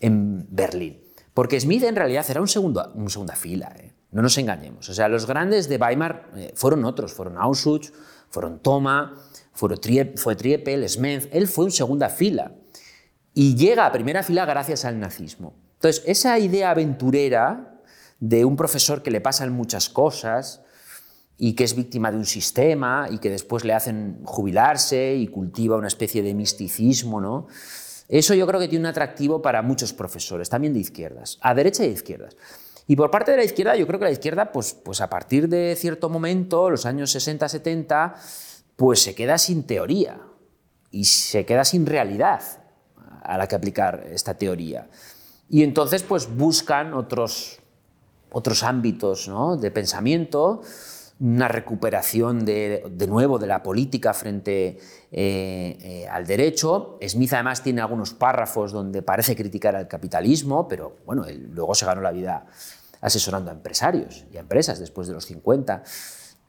[0.00, 1.02] en Berlín.
[1.32, 3.92] Porque Smith en realidad era un, segundo, un segunda fila, ¿eh?
[4.12, 4.88] no nos engañemos.
[4.88, 7.92] O sea, los grandes de Weimar eh, fueron otros, fueron Auschwitz,
[8.28, 9.14] fueron fueron
[9.54, 12.52] fue Triepel, Smenz, él fue un segunda fila.
[13.32, 15.54] Y llega a primera fila gracias al nazismo.
[15.74, 17.80] Entonces, esa idea aventurera
[18.20, 20.64] de un profesor que le pasan muchas cosas,
[21.36, 25.76] y que es víctima de un sistema y que después le hacen jubilarse y cultiva
[25.76, 27.46] una especie de misticismo, ¿no?
[28.08, 31.84] Eso yo creo que tiene un atractivo para muchos profesores, también de izquierdas, a derecha
[31.84, 32.36] y de izquierdas.
[32.86, 35.48] Y por parte de la izquierda, yo creo que la izquierda, pues, pues a partir
[35.48, 38.14] de cierto momento, los años 60-70,
[38.76, 40.20] pues se queda sin teoría
[40.90, 42.42] y se queda sin realidad
[43.22, 44.88] a la que aplicar esta teoría.
[45.48, 47.60] Y entonces pues buscan otros,
[48.30, 50.62] otros ámbitos de pensamiento,
[51.20, 54.78] una recuperación de, nuevo de la política frente
[55.12, 56.98] eh, eh, al derecho.
[57.06, 62.00] Smith además tiene algunos párrafos donde parece criticar al capitalismo, pero bueno, luego se ganó
[62.00, 62.46] la vida
[63.00, 65.84] asesorando a empresarios y a empresas después de los 50.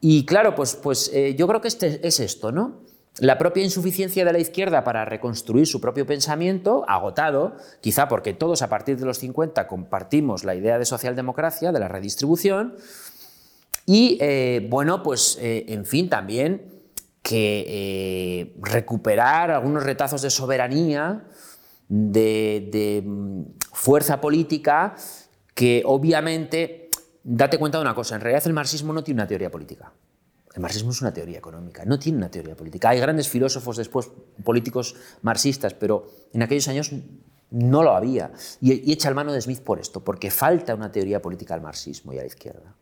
[0.00, 2.80] Y claro, pues, pues eh, yo creo que este es esto, ¿no?
[3.18, 8.60] La propia insuficiencia de la izquierda para reconstruir su propio pensamiento, agotado, quizá porque todos
[8.60, 12.76] a partir de los 50 compartimos la idea de socialdemocracia, de la redistribución,
[13.86, 16.72] y eh, bueno, pues eh, en fin, también
[17.22, 21.24] que recuperar algunos retazos de soberanía,
[21.88, 24.94] de, mm, fuerza política,
[25.54, 26.85] que obviamente,
[27.28, 29.92] date cuenta de una cosa, en realidad el marxismo no tiene una teoría política.
[30.54, 32.90] El marxismo es una teoría económica, no tiene una teoría política.
[32.90, 34.10] Hay grandes filósofos después,
[34.42, 36.92] políticos marxistas, pero en aquellos años
[37.50, 38.30] no lo había.
[38.60, 41.60] Y, y echa el mano de Smith por esto, porque falta una teoría política al
[41.60, 42.74] marxismo y a la izquierda.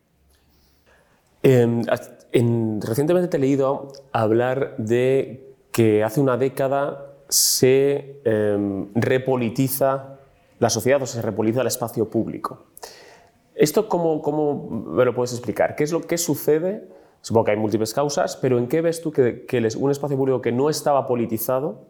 [1.45, 10.21] Em, recientemente te he leído hablar de que hace una década se em, repolitiza
[10.59, 12.67] la sociedad o se repolitiza el espacio público.
[13.55, 15.77] ¿Esto cómo, cómo, me lo puedes explicar?
[15.77, 16.89] ¿Qué es lo que sucede?
[17.21, 19.47] Supongo que hay múltiples causas, pero ¿en qué ves tú que,
[19.79, 21.89] un espacio público que no estaba politizado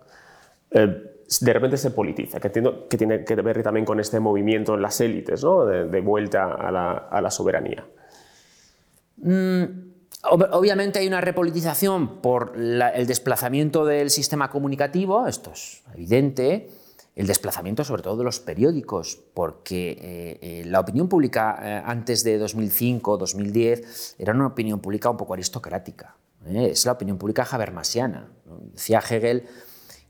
[0.71, 1.03] eh,
[1.41, 2.39] de repente se politiza?
[2.39, 5.65] Que, entiendo que tiene que ver también con este movimiento en las élites, ¿no?
[5.65, 7.85] de, vuelta a la, soberanía.
[9.17, 9.65] Mm,
[10.31, 16.69] obviamente hay una repolitización por el desplazamiento del sistema comunicativo, esto es evidente,
[17.17, 22.25] el desplazamiento sobre todo de los periódicos, porque eh, eh, la opinión pública eh, antes
[22.25, 28.31] de 2005-2010 era una opinión pública un poco aristocrática, es la opinión pública habermasiana.
[28.73, 29.47] Decía Hegel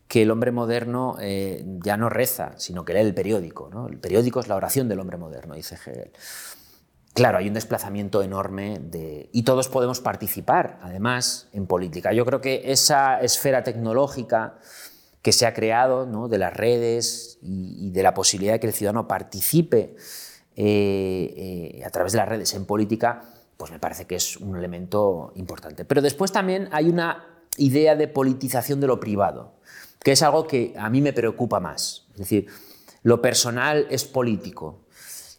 [0.09, 3.71] que el hombre moderno ya no reza, sino que lee el periódico.
[3.89, 6.11] El periódico es la oración del hombre moderno, dice Hegel.
[7.15, 9.31] Claro, hay un desplazamiento enorme de...
[9.33, 12.13] y todos podemos participar, además, en política.
[12.13, 14.59] Yo creo que esa esfera tecnológica
[15.25, 16.29] que se ha creado, ¿no?
[16.29, 19.97] de las redes y, de la posibilidad de que el ciudadano participe
[20.55, 23.23] eh, eh, a través de las redes en política,
[23.57, 25.87] pues me parece que es un elemento importante.
[25.87, 27.25] Pero después también hay una
[27.57, 29.55] idea de politización de lo privado,
[30.01, 32.07] que es algo que a mí me preocupa más.
[32.13, 32.47] Es decir,
[33.03, 34.85] lo personal es político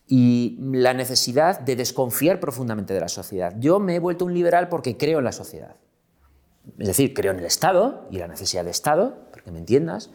[0.07, 3.53] y la necesidad de desconfiar profundamente de la sociedad.
[3.59, 5.75] Yo me he vuelto un liberal porque creo en la sociedad.
[6.79, 10.09] Es decir, creo en el Estado y la necesidad de Estado, que me entiendas,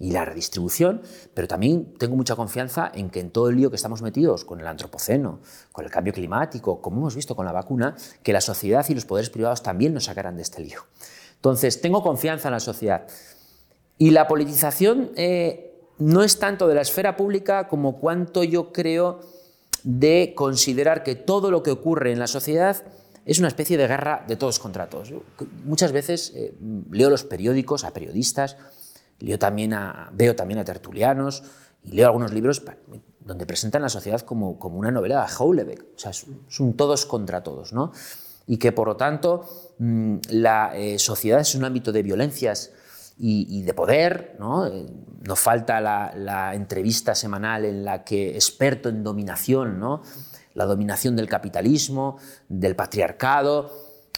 [0.00, 1.02] y la redistribución,
[1.34, 4.60] pero también tengo mucha confianza en que en todo el lío que estamos metidos con
[4.60, 5.40] el antropoceno,
[5.72, 9.04] con el cambio climático, como hemos visto con la vacuna, que la sociedad y los
[9.04, 10.82] poderes privados también nos sacarán de este lío.
[11.34, 13.08] Entonces, tengo confianza en la sociedad.
[13.96, 19.20] Y la politización eh, no es tanto de la esfera pública como cuanto yo creo
[19.82, 22.84] de considerar que todo lo que ocurre en la sociedad
[23.28, 25.12] es una especie de guerra de todos contra todos.
[25.64, 26.54] muchas veces eh,
[26.90, 28.56] leo los periódicos a periodistas,
[29.18, 31.42] leo también a, veo también a tertulianos
[31.84, 32.62] y leo algunos libros
[33.20, 35.82] donde presentan la sociedad como, como una novela de Houellebecq.
[35.94, 37.92] O sea, son todos contra todos, ¿no?
[38.46, 42.72] Y que por lo tanto mm, la eh, sociedad es un ámbito de violencias
[43.20, 44.66] y, de poder, ¿no?
[44.66, 44.86] Eh,
[45.26, 50.02] nos falta la, la, entrevista semanal en la que experto en dominación, ¿no?
[50.58, 52.18] La dominación del capitalismo,
[52.48, 53.70] del patriarcado.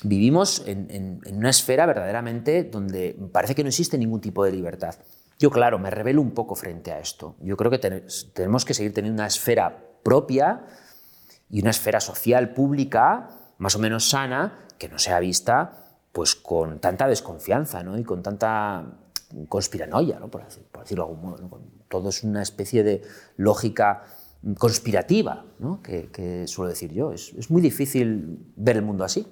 [0.02, 4.94] Vivimos en, una esfera verdaderamente donde parece que no existe ningún tipo de libertad.
[5.38, 7.36] Yo, claro, me revelo un poco frente a esto.
[7.42, 10.64] Yo creo que tenemos que seguir teniendo una esfera propia
[11.50, 16.80] y una esfera social pública más o menos sana que no sea vista pues con
[16.80, 17.98] tanta desconfianza ¿no?
[17.98, 18.98] y con tanta
[19.48, 20.28] conspiranoia, ¿no?
[20.28, 21.60] por, decirlo de algún modo.
[21.88, 23.02] Todo es una especie de
[23.36, 24.04] lógica
[24.58, 25.80] conspirativa, ¿no?
[25.82, 27.12] que, suelo decir yo.
[27.12, 29.26] Es, muy difícil ver el mundo así.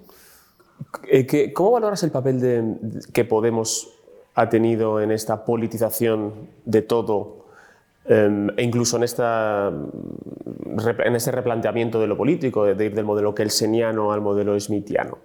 [1.11, 3.94] Eh, ¿Cómo valoras el papel de, que Podemos
[4.35, 7.47] ha tenido en esta politización de todo
[8.05, 13.35] em, e incluso en, esta, en este replanteamiento de lo político, de ir del modelo
[13.35, 15.18] kelseniano al modelo smithiano?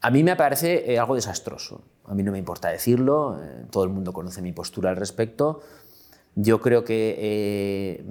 [0.00, 1.82] A mí me parece eh, algo desastroso.
[2.06, 5.60] A mí no me importa decirlo, eh, todo el mundo conoce mi postura al respecto.
[6.34, 8.04] Yo creo que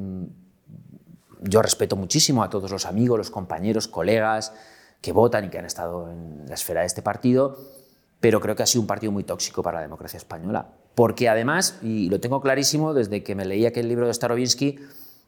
[1.48, 4.54] yo respeto muchísimo a todos los amigos, los compañeros, colegas
[5.02, 7.58] que votan y que han estado en la esfera de este partido,
[8.20, 10.70] pero creo que ha sido un partido muy tóxico para la democracia española.
[10.96, 14.80] Porque además, y lo tengo clarísimo desde que me leí aquel libro de Starobinsky,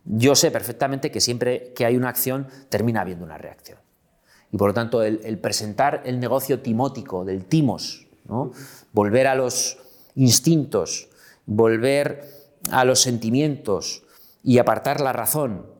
[0.05, 3.77] yo sé perfectamente que siempre que hay una acción termina habiendo una reacción.
[4.51, 8.07] Y por lo tanto, el, presentar el negocio timótico del timos,
[8.93, 9.77] volver a los
[10.15, 11.09] instintos,
[11.45, 12.23] volver
[12.71, 14.03] a los sentimientos
[14.43, 15.76] y apartar la razón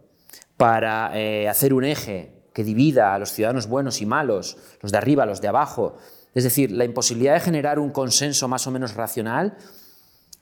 [0.57, 4.97] para eh, hacer un eje que divida a los ciudadanos buenos y malos, los de
[4.97, 5.97] arriba, los de abajo.
[6.33, 9.57] Es decir, la imposibilidad de generar un consenso más o menos racional,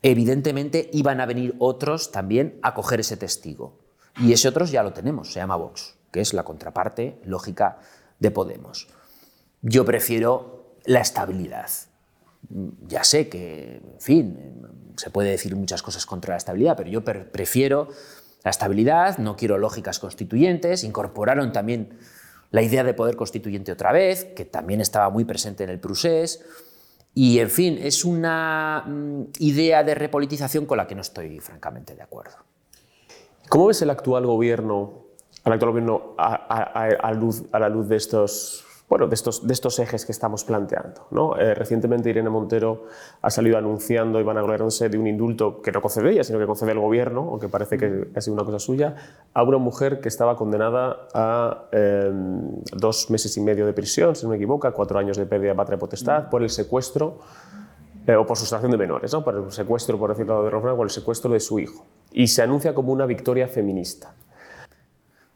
[0.01, 3.79] evidentemente iban a venir otros también a coger ese testigo.
[4.21, 7.79] Y ese otros ya lo tenemos, se llama Vox, que es la contraparte lógica
[8.19, 8.87] de Podemos.
[9.61, 11.69] Yo prefiero la estabilidad.
[12.87, 17.03] Ya sé que, en fin, se puede decir muchas cosas contra la estabilidad, pero yo
[17.03, 17.89] prefiero
[18.45, 21.97] la estabilidad, no quiero lógicas constituyentes, incorporaron también
[22.51, 26.45] la idea de poder constituyente otra vez, que también estaba muy presente en el Prusés,
[27.15, 31.95] y en fin, es una mm, idea de repolitización con la que no estoy francamente
[31.95, 32.35] de acuerdo.
[33.49, 35.05] ¿Cómo ves el actual gobierno,
[35.43, 40.11] al actual gobierno a la luz de estos bueno, de, estos, de estos ejes que
[40.11, 41.07] estamos planteando.
[41.09, 41.37] ¿no?
[41.37, 42.83] Eh, recientemente Irene Montero
[43.21, 46.37] ha salido anunciando y van a gloriarse de un indulto que no concede ella, sino
[46.37, 48.95] que concede el gobierno, aunque parece que ha sido una cosa suya,
[49.33, 54.23] a una mujer que estaba condenada a em, dos meses y medio de prisión, si
[54.23, 57.19] no me equivoco, cuatro años de pérdida de patria potestad por el secuestro
[58.05, 59.23] eh, o por sustracción de menores, ¿no?
[59.23, 61.85] por el secuestro, por decirlo de forma, por el secuestro de su hijo.
[62.11, 64.13] Y se anuncia como una victoria feminista.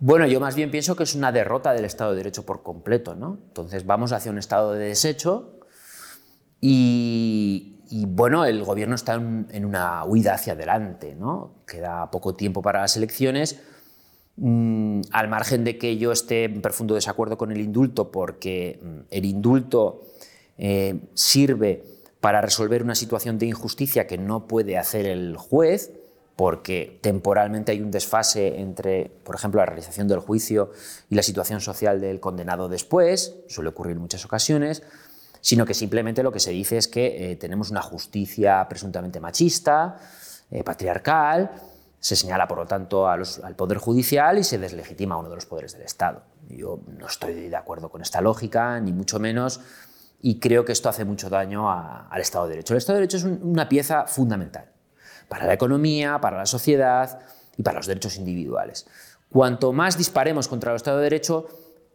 [0.01, 3.15] Bueno, yo más bien pienso que es una derrota del Estado de Derecho por completo,
[3.15, 3.37] ¿no?
[3.47, 5.59] Entonces vamos hacia un estado de desecho
[6.61, 7.75] y,
[8.07, 11.63] bueno, el gobierno está en, una huida hacia adelante, ¿no?
[11.67, 13.61] Queda poco tiempo para las elecciones
[14.37, 18.99] mm, al margen de que yo esté en profundo desacuerdo con el indulto, porque mm,
[19.11, 20.03] el indulto
[20.57, 21.83] eh, sirve
[22.21, 25.91] para resolver una situación de injusticia que no puede hacer el juez,
[26.39, 30.71] porque temporalmente hay un desfase entre, por ejemplo, la realización del juicio
[31.09, 34.81] y la situación social del condenado después, suele ocurrir en muchas ocasiones,
[35.41, 39.97] sino que simplemente lo que se dice es que eh, tenemos una justicia presuntamente machista,
[40.49, 41.51] eh, patriarcal,
[41.99, 43.25] se señala, por lo tanto, al
[43.57, 46.23] Poder Judicial y se deslegitima uno de los poderes del Estado.
[46.47, 49.59] Yo no estoy de acuerdo con esta lógica, ni mucho menos,
[50.21, 52.75] y creo que esto hace mucho daño al Estado de Derecho.
[52.75, 54.78] El Estado de Derecho es una pieza fundamental
[55.29, 57.19] para la economía, para la sociedad
[57.55, 58.87] y para los derechos individuales.
[59.29, 61.47] Cuanto más disparemos contra el Estado de Derecho,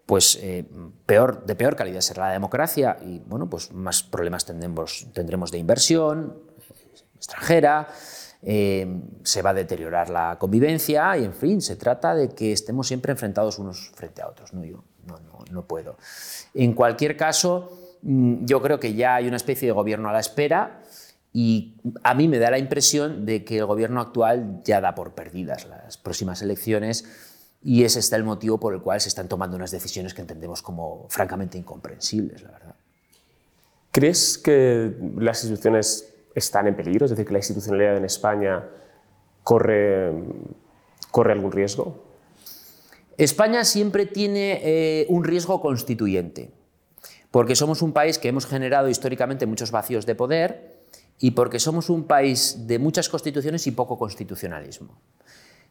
[0.07, 0.65] pues eh,
[1.07, 5.59] peor, de peor calidad será la democracia y bueno, pues más problemas tendremos, tendremos de
[5.59, 7.89] inversión eh, extranjera,
[8.43, 12.87] eh, se va a deteriorar la convivencia y en fin, se trata de que estemos
[12.87, 14.53] siempre enfrentados unos frente a otros.
[14.53, 15.97] No, yo no, no, no puedo.
[16.53, 20.21] En cualquier caso, mm, yo creo que ya hay una especie de gobierno a la
[20.21, 20.83] espera
[21.37, 25.15] y a mí me da la impresión de que el gobierno actual ya da por
[25.15, 27.05] perdidas las próximas elecciones
[27.61, 30.63] y ese está el motivo por el cual se están tomando unas decisiones que entendemos
[30.63, 32.75] como francamente incomprensibles, la verdad.
[33.91, 37.07] ¿Crees que las instituciones están en peligro?
[37.07, 38.63] Es decir, que la institucionalidad en España
[39.43, 40.13] corre,
[41.11, 42.05] corre algún riesgo?
[43.19, 46.53] España siempre tiene eh, un riesgo constituyente,
[47.33, 50.74] porque somos un país que hemos generado históricamente muchos vacíos de poder
[51.19, 55.01] y porque somos un país de muchas constituciones y poco constitucionalismo.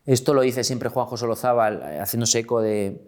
[0.06, 3.02] Esto lo dice siempre Juanjo Solozábal, eh, haciéndose eco de,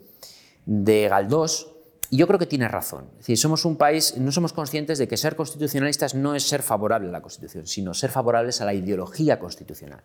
[0.66, 1.76] de Galdós,
[2.10, 3.10] y yo creo que tiene razón.
[3.26, 7.10] Es somos un país, no somos conscientes de que ser constitucionalistas no es ser favorable
[7.10, 10.04] a la Constitución, sino ser favorables a la ideología constitucional.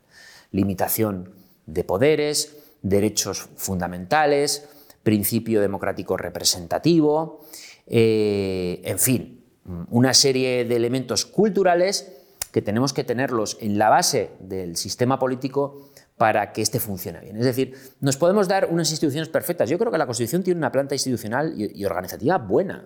[0.51, 1.35] Limitación
[1.67, 4.69] de poderes, derechos fundamentales,
[5.03, 7.45] principio democrático representativo,
[7.87, 9.45] eh, en fin,
[9.91, 12.20] una serie de elementos culturales
[12.53, 17.37] que tenemos que tenerlos en la base del sistema político para que éste funcione bien.
[17.37, 19.71] Es decir, nos podemos dar unas instituciones perfectas.
[19.71, 22.85] Yo creo que la Constitución tiene una planta institucional y, organizativa buena.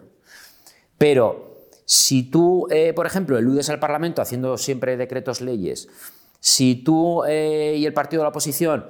[0.98, 5.88] Pero si tú, eh, por ejemplo, eludes al Parlamento haciendo siempre decretos leyes,
[6.38, 8.86] si tú eh, y el partido de la oposición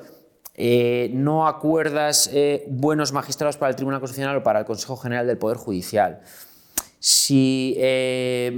[0.57, 2.31] eh, no acuerdas
[2.69, 6.21] buenos magistrados para el Tribunal Constitucional o para el Consejo General del Poder Judicial,
[7.07, 8.51] si eh,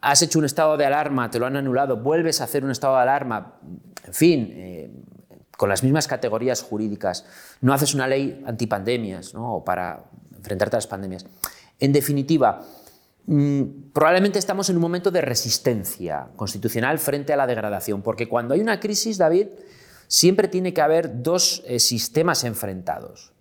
[0.00, 2.96] has hecho un estado de alarma, te lo han anulado, vuelves a hacer un estado
[2.96, 3.60] de alarma,
[4.04, 4.90] en fin, eh,
[5.56, 7.24] con las mismas categorías jurídicas,
[7.60, 9.62] no haces una ley antipandemias ¿no?
[9.64, 10.02] para
[10.36, 11.26] enfrentarte a las pandemias.
[11.78, 12.66] En definitiva,
[13.26, 13.62] mm,
[13.92, 18.62] probablemente estamos en un momento de resistencia constitucional frente a la degradación, porque cuando hay
[18.62, 19.46] una crisis, David,
[20.08, 23.32] siempre tiene que haber dos eh, sistemas enfrentados.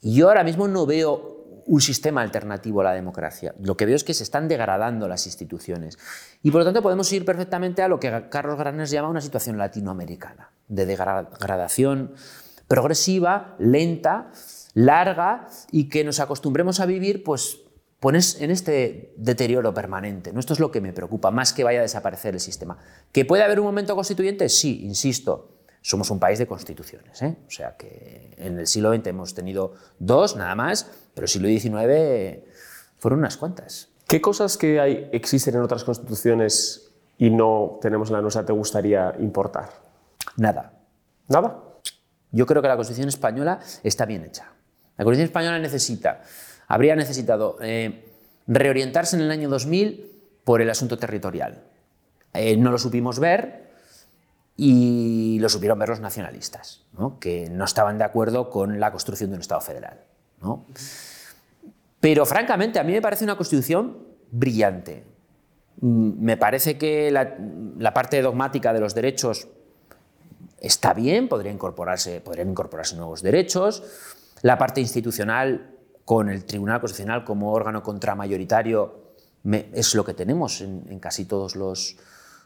[0.00, 1.37] Y yo ahora mismo no veo
[1.68, 3.54] un sistema alternativo a la democracia.
[3.60, 5.98] Lo que veo es que se están degradando las instituciones.
[6.42, 9.58] Y por lo tanto podemos ir perfectamente a lo que Carlos Granes llama una situación
[9.58, 12.14] latinoamericana, de degradación
[12.68, 14.30] progresiva, lenta,
[14.72, 17.60] larga y que nos acostumbremos a vivir pues,
[18.00, 20.32] pones en este deterioro permanente.
[20.32, 20.40] ¿no?
[20.40, 22.78] Esto es lo que me preocupa, más que vaya a desaparecer el sistema.
[23.12, 24.48] ¿Que puede haber un momento constituyente?
[24.48, 25.57] Sí, insisto
[25.88, 27.22] somos un país de constituciones.
[27.22, 27.34] ¿eh?
[27.46, 31.48] O sea que en el siglo XX hemos tenido dos nada más, pero el siglo
[31.48, 32.44] XIX
[32.98, 33.88] fueron unas cuantas.
[34.06, 38.52] ¿Qué cosas que hay, existen en otras constituciones y no tenemos en la nuestra te
[38.52, 39.70] gustaría importar?
[40.36, 40.74] Nada.
[41.26, 41.58] ¿Nada?
[42.32, 44.52] Yo creo que la Constitución española está bien hecha.
[44.98, 46.20] La Constitución española necesita,
[46.66, 48.04] habría necesitado eh,
[48.46, 50.12] reorientarse en el año 2000
[50.44, 51.62] por el asunto territorial.
[52.34, 53.67] Eh, no lo supimos ver,
[54.60, 56.84] y lo supieron ver los nacionalistas,
[57.20, 60.00] que no estaban de acuerdo con la construcción de un Estado federal.
[62.00, 63.98] Pero francamente, a mí me parece una constitución
[64.32, 65.04] brillante.
[65.80, 69.46] Mm, me parece que la, parte dogmática de los derechos
[70.60, 73.84] está bien, podría incorporarse, podrían incorporarse nuevos derechos.
[74.42, 75.70] La parte institucional,
[76.04, 79.04] con el Tribunal Constitucional como órgano contramayoritario,
[79.72, 81.96] es lo que tenemos en, casi todos los,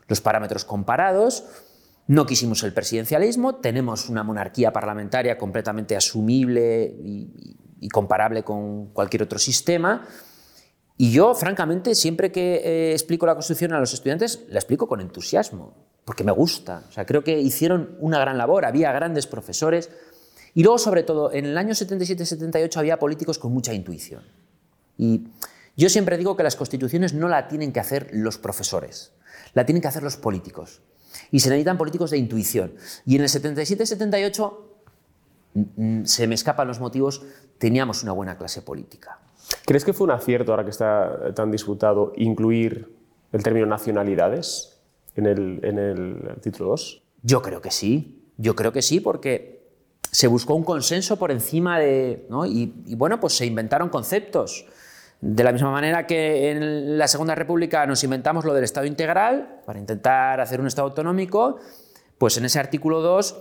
[0.09, 1.45] los parámetros comparados.
[2.09, 9.39] No quisimos el presidencialismo, tenemos una monarquía parlamentaria completamente asumible y, comparable con cualquier otro
[9.39, 10.07] sistema.
[10.97, 15.01] Y yo, francamente, siempre que eh, explico la Constitución a los estudiantes, la explico con
[15.01, 15.75] entusiasmo,
[16.05, 16.85] porque me gusta.
[16.89, 19.91] O sea, creo que hicieron una gran labor, había grandes profesores.
[20.55, 24.23] Y luego, sobre todo, en el año 77-78 había políticos con mucha intuición.
[24.97, 25.29] Y
[25.77, 29.13] yo siempre digo que las constituciones no la tienen que hacer los profesores,
[29.55, 30.83] la tienen que hacer los políticos
[31.31, 32.75] y se necesitan políticos de intuición.
[33.07, 34.53] Y en el 77-78
[36.05, 37.23] se me escapan los motivos,
[37.59, 39.19] teníamos una buena clase política.
[39.67, 42.91] ¿Crees que fue un acierto, ahora que está tan disputado, incluir
[43.33, 44.81] el término nacionalidades
[45.15, 47.03] en el, en el título 2?
[47.23, 49.63] Yo creo que sí, yo creo que sí, porque
[50.11, 52.27] se buscó un consenso por encima de...
[52.29, 52.45] ¿no?
[52.47, 54.67] Y, y, bueno, pues se inventaron conceptos.
[55.23, 59.61] De la misma manera que en la Segunda República nos inventamos lo del Estado integral
[59.65, 61.61] para intentar hacer un Estado autonómico,
[62.19, 63.41] pues en ese artículo 2,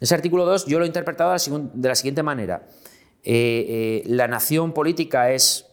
[0.00, 2.68] ese artículo 2 yo lo he interpretado de la siguiente manera.
[3.24, 3.32] Eh,
[3.68, 5.66] eh, la nación política es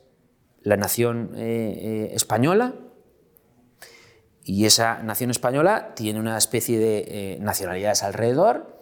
[0.64, 2.74] la nación eh, española
[4.44, 8.80] y esa nación española tiene una especie de nacionalidades alrededor.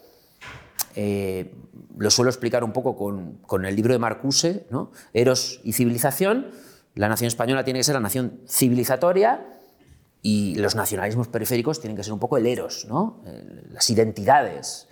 [1.97, 4.91] Lo suelo explicar un poco con, el libro de Marcuse, ¿no?
[5.13, 6.51] Eros y civilización.
[6.95, 9.47] La nación española tiene que ser la nación civilizatoria
[10.21, 13.21] y los nacionalismos periféricos tienen que ser un poco el eros, ¿no?
[13.71, 14.87] las identidades,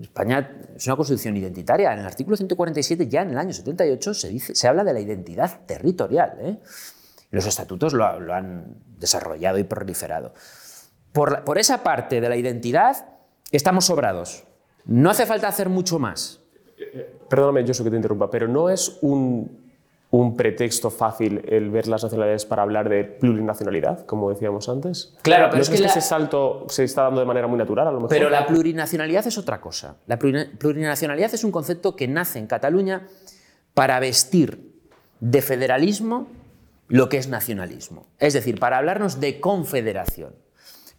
[0.00, 1.92] España es una constitución identitaria.
[1.92, 5.00] En el artículo 147, ya en el año 78, se, dice, se habla de la
[5.00, 6.36] identidad territorial.
[6.40, 6.58] ¿eh?
[7.30, 10.34] Los estatutos lo, han desarrollado y proliferado.
[11.12, 13.06] Por, por esa parte de la identidad
[13.50, 14.44] estamos sobrados.
[14.90, 16.40] No hace falta hacer mucho más.
[17.28, 19.70] Perdóname, yo sé que te interrumpa, pero no es un
[20.10, 25.14] un pretexto fácil el ver las nacionalidades para hablar de plurinacionalidad, como decíamos antes?
[25.22, 27.98] Claro, pero es que, ese salto se está dando de manera muy natural, a lo
[27.98, 28.10] mejor.
[28.10, 29.96] Pero la plurinacionalidad es otra cosa.
[30.06, 33.06] La plurinacionalidad es un concepto que nace en Cataluña
[33.72, 34.72] para vestir
[35.20, 36.26] de federalismo
[36.88, 38.06] lo que es nacionalismo.
[38.18, 40.34] Es decir, para hablarnos de confederación.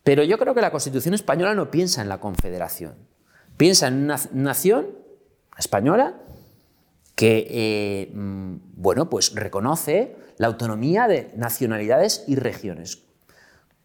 [0.04, 3.11] Pero yo creo que la Constitución española no piensa en la confederación.
[3.62, 4.88] Piensa en una nación
[5.55, 6.20] española
[7.14, 13.03] que eh, mm, bueno, pues reconoce la autonomía de nacionalidades y regiones,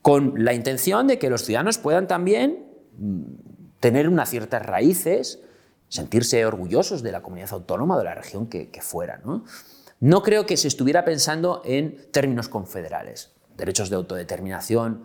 [0.00, 2.64] con la intención de que los ciudadanos puedan también
[2.96, 3.22] mm,
[3.78, 5.40] tener unas ciertas raíces,
[5.88, 9.20] sentirse orgullosos de la comunidad autónoma de la región que, fuera.
[9.26, 10.22] ¿no?
[10.22, 15.02] creo que se estuviera pensando en términos confederales, derechos de autodeterminación,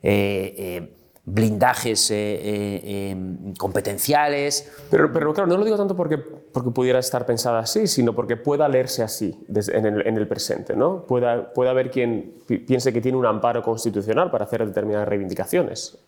[0.00, 4.70] eh, eh, blindajes eh, eh, em, competenciales.
[4.90, 8.36] Pero, pero, claro, no lo digo tanto porque, porque pudiera estar pensada así, sino porque
[8.36, 10.74] pueda leerse así en, el, en, el, presente.
[10.74, 11.06] ¿no?
[11.06, 12.34] Pueda, pueda haber quien
[12.66, 15.98] piense que tiene un amparo constitucional para hacer determinadas reivindicaciones.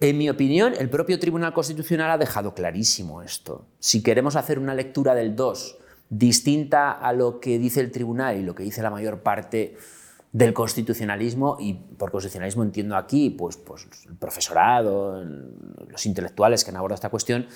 [0.00, 3.66] En mi opinión, el propio Tribunal Constitucional ha dejado clarísimo esto.
[3.78, 8.42] Si queremos hacer una lectura del 2 distinta a lo que dice el Tribunal y
[8.42, 9.76] lo que dice la mayor parte
[10.32, 16.76] del constitucionalismo, y por constitucionalismo entiendo aquí pues, pues el profesorado, los intelectuales que han
[16.76, 17.46] abordado esta cuestión,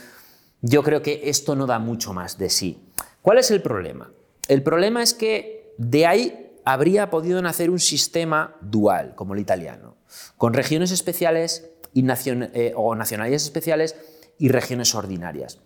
[0.60, 2.82] yo creo que esto no da mucho más de sí.
[3.22, 4.10] ¿Cuál es el problema?
[4.48, 9.96] El problema es que de ahí habría podido nacer un sistema dual, como el italiano,
[10.36, 13.96] con regiones especiales y eh, o nacionalidades especiales
[14.38, 15.60] y regiones ordinarias.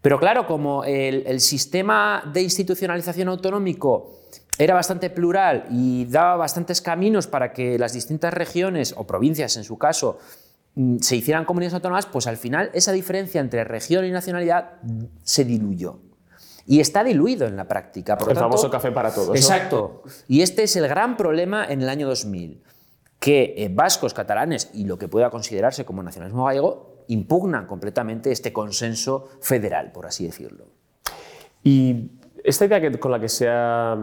[0.00, 4.21] Pero claro, como el, el sistema de institucionalización autonómico
[4.58, 9.64] era bastante plural y daba bastantes caminos para que las distintas regiones o provincias, en
[9.64, 10.18] su caso,
[10.74, 14.72] mm, se hicieran comunidades autónomas, pues al final esa diferencia entre región y nacionalidad
[15.22, 16.00] se diluyó.
[16.64, 18.16] Y está diluido en la práctica.
[18.16, 19.34] Por el famoso café para todos.
[19.34, 20.04] Exacto.
[20.28, 22.62] Y este es el gran problema en el año 2000,
[23.18, 28.52] que eh, vascos, catalanes y lo que pueda considerarse como nacionalismo gallego impugnan completamente este
[28.52, 30.66] consenso federal, por así decirlo.
[31.64, 32.12] Y
[32.44, 33.96] esta idea con la que se ha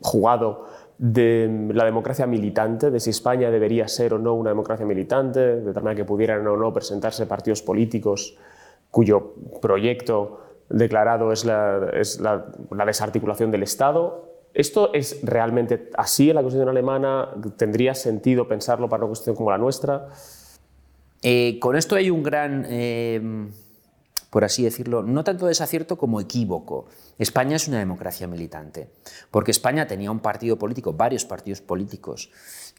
[0.00, 0.66] jugado
[0.98, 5.72] de la democracia militante, de si España debería ser o no una democracia militante, de
[5.72, 8.36] tal manera que pudieran o no presentarse partidos políticos
[8.90, 12.44] cuyo proyecto declarado es la, es la,
[12.84, 14.28] desarticulación del Estado.
[14.52, 17.30] ¿Esto es realmente así en la Constitución alemana?
[17.56, 20.08] ¿Tendría sentido pensarlo para una Constitución como la nuestra?
[21.22, 22.66] Eh, con esto hay un gran...
[22.68, 23.48] Eh,
[24.30, 26.86] por así decirlo, no tanto desacierto como equívoco.
[27.18, 28.88] España es una democracia militante,
[29.30, 32.30] porque España tenía un partido político, varios partidos políticos,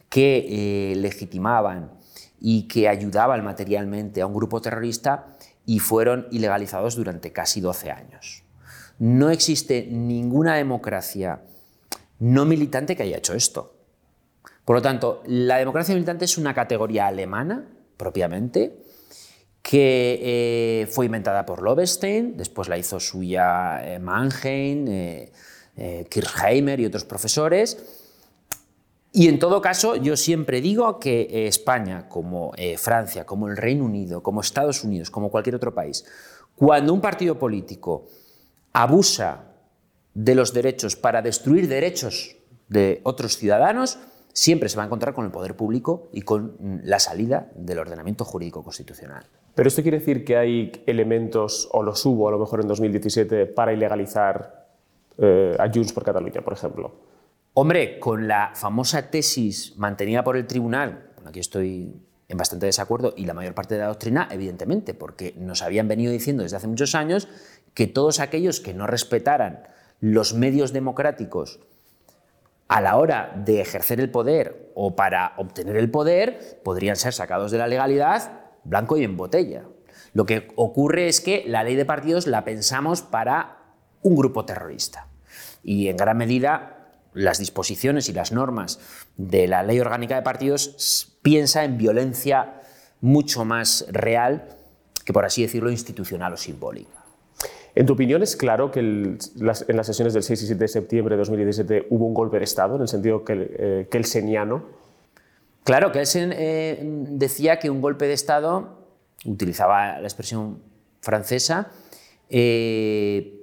[0.10, 1.92] que eh, legitimaban
[2.40, 8.44] y que ayudaban materialmente a un grupo terrorista y fueron ilegalizados durante casi 12 años.
[8.98, 11.42] No existe ninguna democracia
[12.20, 13.76] no militante que haya hecho esto.
[14.64, 17.66] Por lo tanto, la democracia militante es una categoría alemana,
[17.98, 18.86] propiamente,
[19.62, 20.20] que
[20.84, 25.32] eh, fue inventada por Lobenstein, después la hizo suya eh, Mannheim, eh,
[26.10, 27.78] Kirchheimer y otros profesores.
[29.14, 34.24] Y en todo caso, yo siempre digo que España, como Francia, como el Reino Unido,
[34.24, 36.06] como Estados Unidos, como cualquier otro país,
[36.56, 38.08] cuando un partido político
[38.72, 39.44] abusa
[40.14, 42.38] de los derechos para destruir derechos
[42.70, 44.00] de otros ciudadanos,
[44.32, 48.24] siempre se va a encontrar con el poder público y con la salida del ordenamiento
[48.24, 49.26] jurídico constitucional.
[49.56, 53.48] Pero esto quiere decir que hay elementos, o los hubo a lo mejor en 2017,
[53.48, 54.68] para ilegalizar
[55.18, 56.92] eh, a Junts por Cataluña, por ejemplo.
[57.54, 61.94] Hombre, con la famosa tesis mantenida por el tribunal, con la que estoy
[62.30, 66.14] en bastante desacuerdo, y la mayor parte de la doctrina, evidentemente, porque nos habían venido
[66.14, 67.28] diciendo desde hace muchos años
[67.74, 69.64] que todos aquellos que no respetaran
[70.00, 71.60] los medios democráticos
[72.70, 77.52] a la hora de ejercer el poder o para obtener el poder, podrían ser sacados
[77.52, 79.66] de la legalidad blanco y en botella.
[80.14, 85.08] Lo que ocurre es que la ley de partidos la pensamos para un grupo terrorista.
[85.64, 86.78] Y en gran medida
[87.14, 88.80] las disposiciones y las normas
[89.18, 92.62] de la ley orgánica de partidos piensa en violencia
[93.02, 94.58] mucho más real
[95.06, 97.02] que, por así decirlo, institucional o simbólica.
[97.74, 101.16] ¿En tu opinión es claro que en las sesiones del 6 y 7 de septiembre
[101.16, 104.66] de 2017 hubo un golpe de Estado, en el sentido que, eh, que el seniano?
[105.64, 108.86] Claro, que eh, decía que un golpe de Estado,
[109.26, 110.62] utilizaba la expresión
[111.02, 111.72] francesa,
[112.30, 113.38] eh,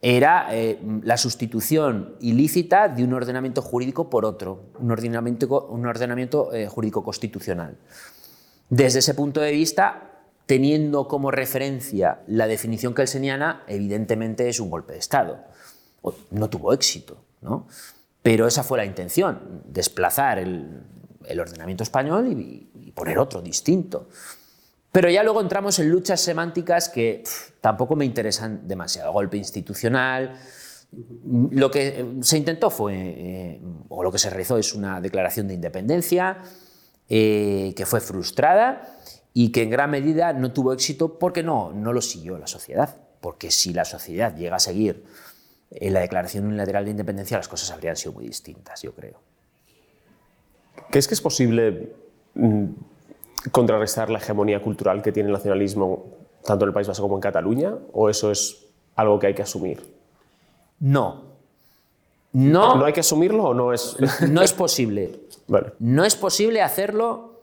[0.00, 6.52] era eh, la sustitución ilícita de un ordenamiento jurídico por otro, un ordenamiento, un ordenamiento
[6.52, 7.78] eh, jurídico constitucional.
[8.68, 10.10] Desde ese punto de vista,
[10.44, 15.38] teniendo como referencia la definición kelseniana, evidentemente es un golpe de Estado.
[16.30, 17.66] No tuvo éxito, ¿no?
[18.22, 20.82] pero esa fue la intención, desplazar el,
[21.40, 24.08] ordenamiento español y, poner otro distinto.
[24.92, 27.24] Pero ya luego entramos en luchas semánticas que
[27.60, 29.12] tampoco me interesan demasiado.
[29.12, 30.38] Golpe institucional.
[31.50, 35.48] Lo que eh, se intentó fue, eh, o lo que se realizó es una declaración
[35.48, 36.38] de independencia
[37.08, 38.96] eh, que fue frustrada
[39.32, 42.96] y que en gran medida no tuvo éxito porque no, no lo siguió la sociedad.
[43.20, 45.04] Porque si la sociedad llega a seguir
[45.80, 49.23] la declaración unilateral de independencia, las cosas habrían sido muy distintas, yo creo.
[50.90, 51.92] ¿Crees que es posible
[52.34, 52.64] mm,
[53.50, 56.06] contrarrestar la hegemonía cultural que tiene el nacionalismo
[56.44, 57.74] tanto en el País Vasco como en Cataluña?
[57.92, 58.66] ¿O eso es
[58.96, 59.82] algo que hay que asumir?
[60.80, 61.34] No.
[62.32, 63.96] ¿No, ¿No hay que asumirlo o no es...?
[64.28, 65.20] no es posible.
[65.78, 67.42] No es posible hacerlo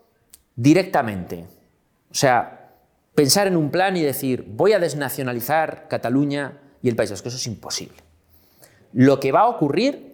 [0.55, 1.45] directamente.
[2.11, 2.71] O sea,
[3.15, 7.37] pensar en un plan y decir, voy a desnacionalizar Cataluña y el País Vasco, eso
[7.37, 7.97] es imposible.
[8.93, 10.10] Lo que va a ocurrir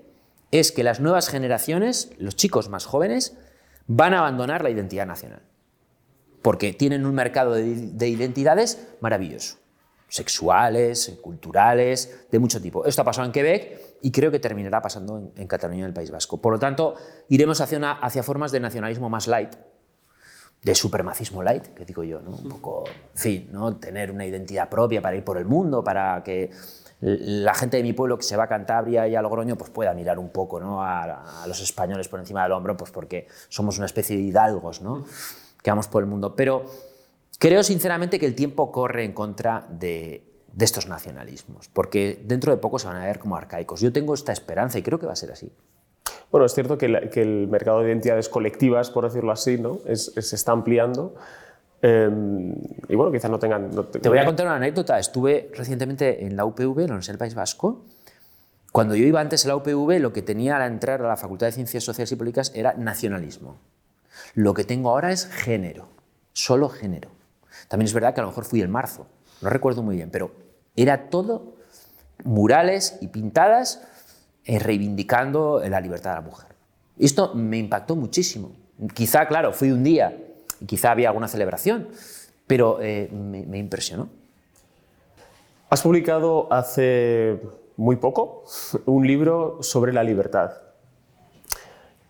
[0.51, 3.37] es que las nuevas generaciones, los chicos más jóvenes,
[3.87, 5.41] van a abandonar la identidad nacional
[6.47, 9.57] porque tienen un mercado de, identidades maravilloso,
[10.07, 12.85] sexuales, culturales, de mucho tipo.
[12.85, 15.93] Esto ha pasado en Quebec y creo que terminará pasando en, Cataluña y en el
[15.93, 16.39] País Vasco.
[16.39, 16.95] Por lo tanto,
[17.27, 19.55] iremos hacia, formas de nacionalismo más light,
[20.61, 22.31] de supremacismo light, que digo yo, ¿no?
[22.31, 23.77] Un poco, en fin, ¿no?
[23.77, 26.49] tener una identidad propia para ir por el mundo, para que
[26.99, 29.93] la gente de mi pueblo que se va a Cantabria y a Logroño pues pueda
[29.93, 30.81] mirar un poco ¿no?
[30.81, 34.81] a, a los españoles por encima del hombro, pues porque somos una especie de hidalgos,
[34.81, 35.05] ¿no?
[35.67, 36.35] que vamos por el mundo.
[36.35, 36.65] Pero
[37.39, 40.23] creo sinceramente que el tiempo corre en contra de,
[40.59, 43.81] estos nacionalismos, porque dentro de poco se van a ver como arcaicos.
[43.81, 45.51] Yo tengo esta esperanza y creo que va a ser así.
[46.31, 49.79] Bueno, es cierto que, el mercado de identidades colectivas, por decirlo así, ¿no?
[49.93, 51.15] se está ampliando.
[51.81, 52.53] Em,
[52.89, 53.69] y bueno, quizás no tengan...
[53.91, 54.99] Te voy a contar una anécdota.
[54.99, 57.85] Estuve recientemente en la UPV, en la Universidad del País Vasco.
[58.71, 61.47] Cuando yo iba antes a la UPV, lo que tenía al entrar a la Facultad
[61.47, 63.57] de Ciencias Sociales y Políticas era nacionalismo.
[64.33, 65.87] Lo que tengo ahora es género,
[66.33, 67.09] solo género.
[67.69, 69.07] También es verdad que a lo mejor fui en marzo,
[69.41, 70.31] no recuerdo muy bien, pero
[70.75, 71.55] era todo
[72.23, 73.87] murales y pintadas eh,
[74.47, 76.49] reivindicando la libertad de la mujer.
[76.97, 78.51] Esto me impactó muchísimo.
[78.93, 80.17] Quizá, claro, fui un día
[80.59, 81.89] y quizá había alguna celebración,
[82.47, 84.09] pero eh, me impresionó.
[85.69, 87.41] Has publicado hace
[87.75, 88.43] muy poco
[88.85, 90.51] un libro sobre la libertad.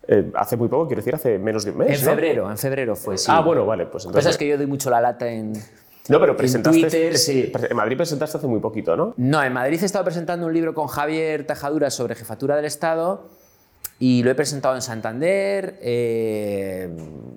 [0.06, 2.00] Eh, hace muy poco, quiero decir, hace menos de un mes.
[2.00, 3.26] En febrero, en febrero fue, sí.
[3.28, 4.24] Ah, bueno, vale, pues entonces.
[4.24, 5.52] Pasa es que yo doy mucho la lata en.
[6.08, 6.78] No, pero presentaste.
[6.78, 7.52] En Twitter, sí.
[7.68, 9.14] En Madrid presentaste hace muy poquito, ¿no?
[9.16, 13.28] No, en Madrid he estado presentando un libro con Javier Tajadura sobre jefatura del Estado
[14.00, 16.88] y lo he presentado en Santander, eh,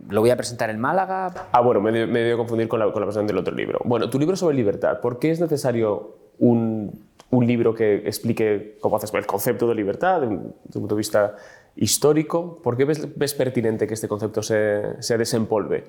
[0.10, 1.48] lo voy a presentar en Málaga.
[1.52, 3.80] Ah, bueno, me, me debo confundir con la, con la presentación del otro libro.
[3.84, 8.98] Bueno, tu libro sobre libertad, ¿por qué es necesario un, un libro que explique cómo
[8.98, 11.36] haces el concepto de libertad desde un punto de vista
[11.76, 12.62] histórico?
[12.62, 15.86] ¿Por qué ves, pertinente que este concepto se, se, desempolve?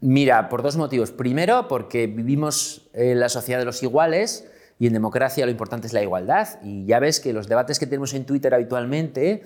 [0.00, 1.10] Mira, por dos motivos.
[1.10, 4.46] Primero, porque vivimos en la sociedad de los iguales
[4.78, 6.60] y en democracia lo importante es la igualdad.
[6.62, 9.42] Y ya ves que los debates que tenemos en Twitter habitualmente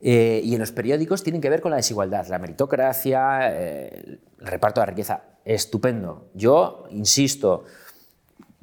[0.00, 4.20] eh, y en los periódicos tienen que ver con la desigualdad, la meritocracia, eh, el
[4.46, 5.22] reparto de la riqueza.
[5.44, 6.28] Estupendo.
[6.34, 7.64] Yo insisto,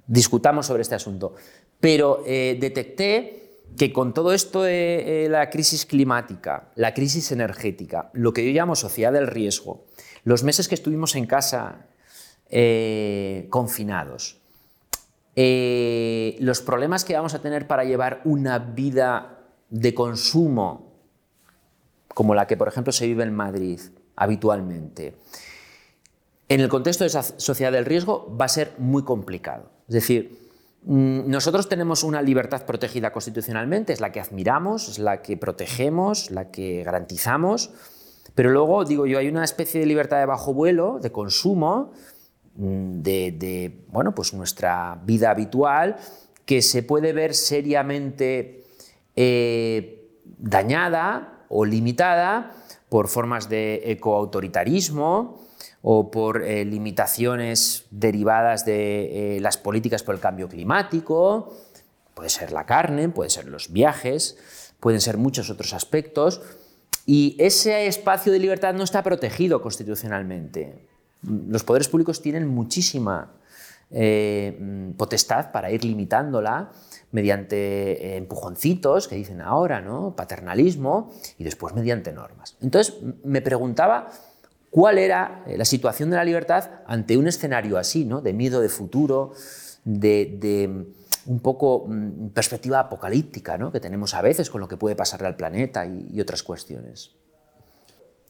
[0.07, 1.33] discutamos sobre este asunto.
[1.79, 3.45] Pero eh, detecté
[3.77, 8.51] que con todo esto de eh, la crisis climática, la crisis energética, lo que yo
[8.51, 9.85] llamo sociedad del riesgo,
[10.25, 11.85] los meses que estuvimos en casa
[12.49, 14.41] eh, confinados.
[15.37, 20.93] Eh, los problemas que vamos a tener para llevar una vida de consumo
[22.13, 23.79] como la que, por ejemplo, se vive en Madrid
[24.15, 25.15] habitualmente,
[26.47, 29.69] en el contexto de esa sociedad del riesgo va a ser muy complicado.
[29.87, 30.49] Es decir,
[30.83, 36.31] mm, nosotros tenemos una libertad protegida constitucionalmente, es la que admiramos, es la que protegemos,
[36.31, 37.71] la que garantizamos,
[38.35, 41.93] pero luego, digo yo, hay una especie de libertad de bajo vuelo, de consumo,
[42.55, 45.95] mm, de, bueno, pues nuestra vida habitual,
[46.45, 48.63] que se puede ver seriamente
[49.15, 52.51] eh, dañada o limitada
[52.89, 55.45] por formas de ecoautoritarismo,
[55.87, 61.53] o por eh, limitaciones derivadas de eh, las políticas por el cambio climático,
[62.15, 64.35] puede ser la carne, pueden ser los viajes,
[64.79, 66.41] pueden ser muchos otros aspectos,
[67.05, 70.87] y ese espacio de libertad no está protegido constitucionalmente.
[71.21, 73.33] Los poderes públicos tienen muchísima
[73.91, 76.71] eh, potestad para ir limitándola
[77.11, 80.15] mediante empujoncitos, que dicen ahora, ¿no?
[80.15, 82.57] paternalismo, y después mediante normas.
[82.61, 84.09] Entonces me preguntaba
[84.69, 88.21] cuál era eh, la situación de la libertad ante un escenario así, ¿no?
[88.21, 89.31] de miedo de futuro,
[89.85, 90.87] de,
[91.25, 93.71] un poco mm, perspectiva apocalíptica ¿no?
[93.71, 97.11] que tenemos a veces con lo que puede pasarle al planeta y, otras cuestiones.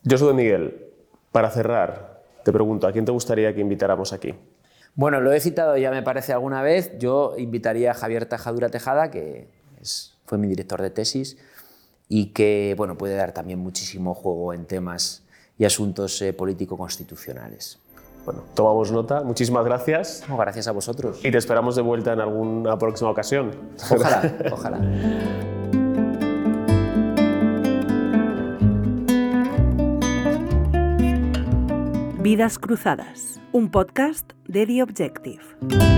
[0.04, 0.92] Yo soy Miguel.
[1.32, 4.34] Para cerrar, te pregunto, ¿a quién te gustaría que invitáramos aquí?
[4.94, 6.98] Bueno, lo he citado ya me parece alguna vez.
[6.98, 9.50] Yo invitaría a Javier Tajadura Tejada, que
[10.26, 11.38] fue mi director de tesis
[12.08, 15.24] y que bueno, puede dar también muchísimo juego en temas
[15.58, 17.80] y asuntos eh, político-constitucionales.
[18.26, 19.22] Bueno, tomamos nota.
[19.22, 20.24] Muchísimas gracias.
[20.28, 21.24] gracias a vosotros.
[21.24, 23.52] Y te esperamos de vuelta en alguna próxima ocasión.
[23.92, 24.80] Ojalá, ojalá.
[32.20, 35.95] Vidas Cruzadas, un podcast de The Objective.